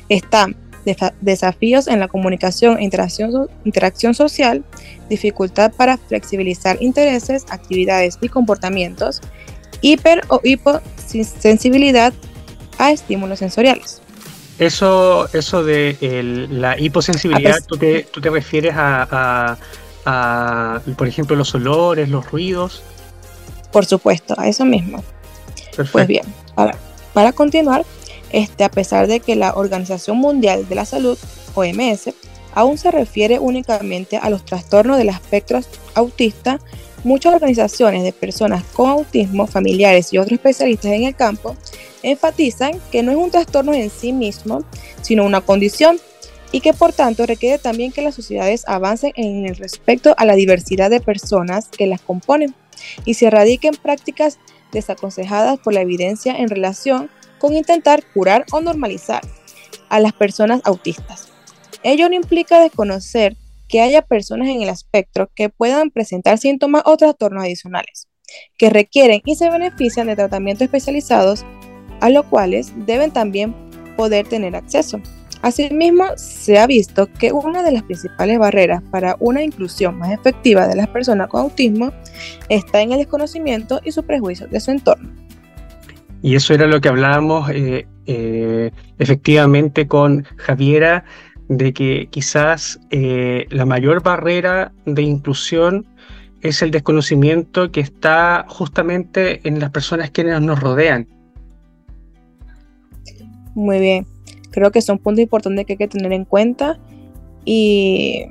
Están 0.10 0.58
desafíos 1.22 1.88
en 1.88 2.02
la 2.02 2.10
comunicación 2.10 2.78
e 2.78 2.84
interacción, 2.84 3.48
interacción 3.64 4.14
social, 4.14 4.66
dificultad 5.10 5.72
para 5.72 5.98
flexibilizar 5.98 6.78
intereses, 6.82 7.46
actividades 7.50 8.18
y 8.20 8.28
comportamientos, 8.28 9.22
hiper 9.80 10.24
o 10.28 10.42
hiposensibilidad 10.44 12.14
a 12.80 12.92
estímulos 12.92 13.40
sensoriales. 13.40 14.02
Eso, 14.60 15.30
eso 15.34 15.64
de 15.64 16.48
la 16.50 16.80
hiposensibilidad, 16.80 17.58
¿tú 17.66 17.78
te, 17.78 18.04
tú 18.04 18.22
te 18.22 18.30
refieres 18.30 18.74
a, 18.76 19.58
a, 20.06 20.82
por 20.98 21.08
ejemplo, 21.08 21.36
los 21.36 21.54
olores, 21.54 22.10
los 22.10 22.32
ruidos? 22.32 22.82
Por 23.72 23.86
supuesto, 23.86 24.34
a 24.38 24.48
eso 24.48 24.66
mismo. 24.66 25.04
Pues 25.92 26.08
bien, 26.08 26.26
para, 26.56 26.76
para 27.14 27.34
continuar, 27.34 27.86
este, 28.32 28.64
a 28.64 28.70
pesar 28.70 29.08
de 29.08 29.20
que 29.20 29.36
la 29.36 29.54
Organización 29.54 30.18
Mundial 30.18 30.68
de 30.68 30.76
la 30.76 30.86
Salud, 30.86 31.18
OMS, 31.54 32.14
aún 32.56 32.80
se 32.80 32.90
refiere 32.90 33.38
únicamente 33.38 34.18
a 34.18 34.32
los 34.32 34.44
trastornos 34.44 34.98
del 34.98 35.10
espectro 35.10 35.60
autista, 35.94 36.60
muchas 37.04 37.36
organizaciones 37.36 38.04
de 38.04 38.12
personas 38.12 38.64
con 38.74 38.90
autismo, 38.90 39.46
familiares 39.46 40.12
y 40.12 40.18
otros 40.18 40.34
especialistas 40.34 40.92
en 40.92 41.04
el 41.04 41.16
campo 41.16 41.56
enfatizan 42.12 42.80
que 42.92 43.04
no 43.04 43.12
es 43.12 43.18
un 43.18 43.32
trastorno 43.32 43.74
en 43.74 43.90
sí 43.90 44.14
mismo, 44.14 44.64
sino 45.02 45.26
una 45.26 45.42
condición 45.42 46.00
y 46.52 46.62
que 46.62 46.74
por 46.74 46.94
tanto 46.94 47.26
requiere 47.26 47.58
también 47.58 47.92
que 47.92 48.02
las 48.02 48.16
sociedades 48.16 48.64
avancen 48.68 49.12
en 49.16 49.46
el 49.46 49.56
respecto 49.56 50.14
a 50.18 50.26
la 50.26 50.36
diversidad 50.36 50.90
de 50.90 51.02
personas 51.02 51.68
que 51.68 51.88
las 51.88 52.02
componen 52.02 52.56
y 53.06 53.16
se 53.16 53.28
erradiquen 53.28 53.76
prácticas 53.76 54.40
desaconsejadas 54.72 55.60
por 55.60 55.74
la 55.74 55.82
evidencia 55.82 56.36
en 56.36 56.50
relación 56.50 57.10
con 57.40 57.56
intentar 57.56 58.04
curar 58.14 58.46
o 58.52 58.62
normalizar 58.62 59.22
a 59.90 60.00
las 60.00 60.14
personas 60.14 60.62
autistas. 60.64 61.30
Ello 61.84 62.10
no 62.10 62.16
implica 62.16 62.60
desconocer 62.60 63.38
que 63.68 63.82
haya 63.82 64.02
personas 64.02 64.48
en 64.50 64.62
el 64.62 64.70
espectro 64.70 65.30
que 65.36 65.50
puedan 65.50 65.92
presentar 65.92 66.38
síntomas 66.38 66.84
o 66.86 66.98
trastornos 66.98 67.44
adicionales, 67.44 68.08
que 68.58 68.70
requieren 68.70 69.22
y 69.26 69.36
se 69.36 69.50
benefician 69.50 70.08
de 70.08 70.16
tratamientos 70.16 70.66
especializados, 70.66 71.46
a 72.02 72.10
los 72.10 72.26
cuales 72.26 72.74
deben 72.86 73.12
también 73.12 73.56
poder 73.96 74.28
tener 74.28 74.56
acceso. 74.56 75.02
Asimismo, 75.42 76.06
se 76.16 76.58
ha 76.58 76.66
visto 76.66 77.08
que 77.20 77.32
una 77.32 77.64
de 77.64 77.72
las 77.72 77.84
principales 77.84 78.40
barreras 78.40 78.82
para 78.92 79.16
una 79.20 79.44
inclusión 79.44 79.98
más 79.98 80.12
efectiva 80.12 80.68
de 80.68 80.76
las 80.76 80.88
personas 80.88 81.28
con 81.28 81.42
autismo 81.42 81.92
está 82.50 82.82
en 82.82 82.92
el 82.92 83.00
desconocimiento 83.00 83.80
y 83.84 83.92
su 83.92 84.04
prejuicio 84.04 84.48
de 84.48 84.60
su 84.60 84.72
entorno. 84.72 85.10
Y 86.24 86.36
eso 86.36 86.54
era 86.54 86.66
lo 86.66 86.82
que 86.82 86.90
hablábamos 86.90 87.50
eh, 87.52 87.88
eh, 88.08 88.72
efectivamente 88.98 89.88
con 89.88 90.24
Javiera, 90.38 91.06
de 91.50 91.72
que 91.72 92.08
quizás 92.10 92.80
eh, 92.90 93.46
la 93.50 93.66
mayor 93.66 94.04
barrera 94.04 94.74
de 94.86 95.04
inclusión 95.04 95.86
es 96.42 96.62
el 96.62 96.72
desconocimiento 96.72 97.72
que 97.72 97.80
está 97.80 98.46
justamente 98.48 99.48
en 99.48 99.60
las 99.60 99.70
personas 99.70 100.12
que 100.12 100.24
nos 100.24 100.60
rodean. 100.60 101.08
Muy 103.58 103.80
bien, 103.80 104.06
creo 104.52 104.72
que 104.72 104.84
son 104.84 105.00
puntos 105.00 105.24
importantes 105.24 105.66
que 105.66 105.74
hay 105.74 105.78
que 105.78 105.88
tener 105.88 106.14
en 106.14 106.26
cuenta 106.26 106.78
y 107.44 108.26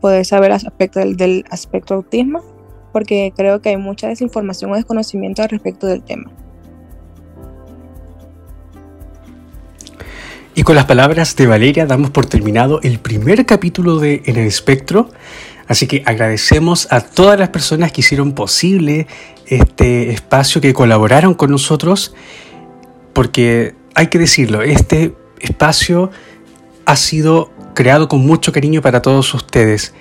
poder 0.00 0.24
saber 0.24 0.52
aspecto 0.52 1.00
del, 1.00 1.16
del 1.16 1.44
aspecto 1.50 1.94
autismo, 1.94 2.44
porque 2.92 3.32
creo 3.36 3.60
que 3.60 3.70
hay 3.70 3.76
mucha 3.76 4.06
desinformación 4.06 4.70
o 4.70 4.76
desconocimiento 4.76 5.42
al 5.42 5.48
respecto 5.48 5.88
del 5.88 6.04
tema. 6.04 6.30
Y 10.54 10.62
con 10.62 10.76
las 10.76 10.84
palabras 10.84 11.34
de 11.34 11.48
Valeria 11.48 11.84
damos 11.86 12.10
por 12.10 12.26
terminado 12.26 12.80
el 12.82 13.00
primer 13.00 13.44
capítulo 13.44 13.98
de 13.98 14.22
En 14.24 14.36
el 14.36 14.46
Espectro. 14.46 15.10
Así 15.66 15.88
que 15.88 16.04
agradecemos 16.06 16.86
a 16.92 17.00
todas 17.00 17.40
las 17.40 17.48
personas 17.48 17.90
que 17.90 18.02
hicieron 18.02 18.34
posible 18.34 19.08
este 19.46 20.10
espacio, 20.10 20.60
que 20.60 20.72
colaboraron 20.74 21.34
con 21.34 21.50
nosotros, 21.50 22.14
porque 23.12 23.74
hay 23.98 24.06
que 24.06 24.18
decirlo, 24.20 24.62
este 24.62 25.12
espacio 25.40 26.12
ha 26.84 26.94
sido 26.94 27.50
creado 27.74 28.06
con 28.06 28.24
mucho 28.24 28.52
cariño 28.52 28.80
para 28.80 29.02
todos 29.02 29.34
ustedes. 29.34 29.92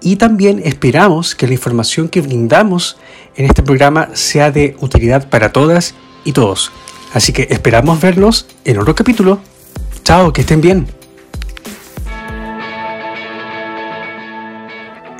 Y 0.00 0.16
también 0.16 0.60
esperamos 0.64 1.36
que 1.36 1.46
la 1.46 1.52
información 1.52 2.08
que 2.08 2.20
brindamos 2.20 2.96
en 3.36 3.46
este 3.46 3.62
programa 3.62 4.08
sea 4.14 4.50
de 4.50 4.76
utilidad 4.80 5.30
para 5.30 5.52
todas 5.52 5.94
y 6.24 6.32
todos. 6.32 6.72
Así 7.12 7.32
que 7.32 7.46
esperamos 7.48 8.00
vernos 8.00 8.48
en 8.64 8.78
otro 8.78 8.96
capítulo. 8.96 9.38
Chao, 10.02 10.32
que 10.32 10.40
estén 10.40 10.60
bien. 10.60 10.88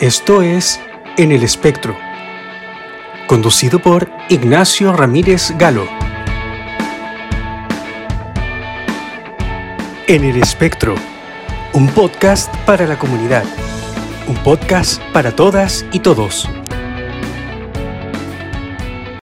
Esto 0.00 0.42
es 0.42 0.80
En 1.16 1.30
el 1.30 1.44
Espectro, 1.44 1.96
conducido 3.28 3.78
por 3.78 4.10
Ignacio 4.28 4.92
Ramírez 4.92 5.52
Galo. 5.56 5.86
En 10.06 10.22
el 10.22 10.36
Espectro, 10.36 10.96
un 11.72 11.88
podcast 11.88 12.54
para 12.66 12.86
la 12.86 12.98
comunidad, 12.98 13.44
un 14.28 14.36
podcast 14.36 15.00
para 15.14 15.34
todas 15.34 15.86
y 15.92 16.00
todos. 16.00 16.46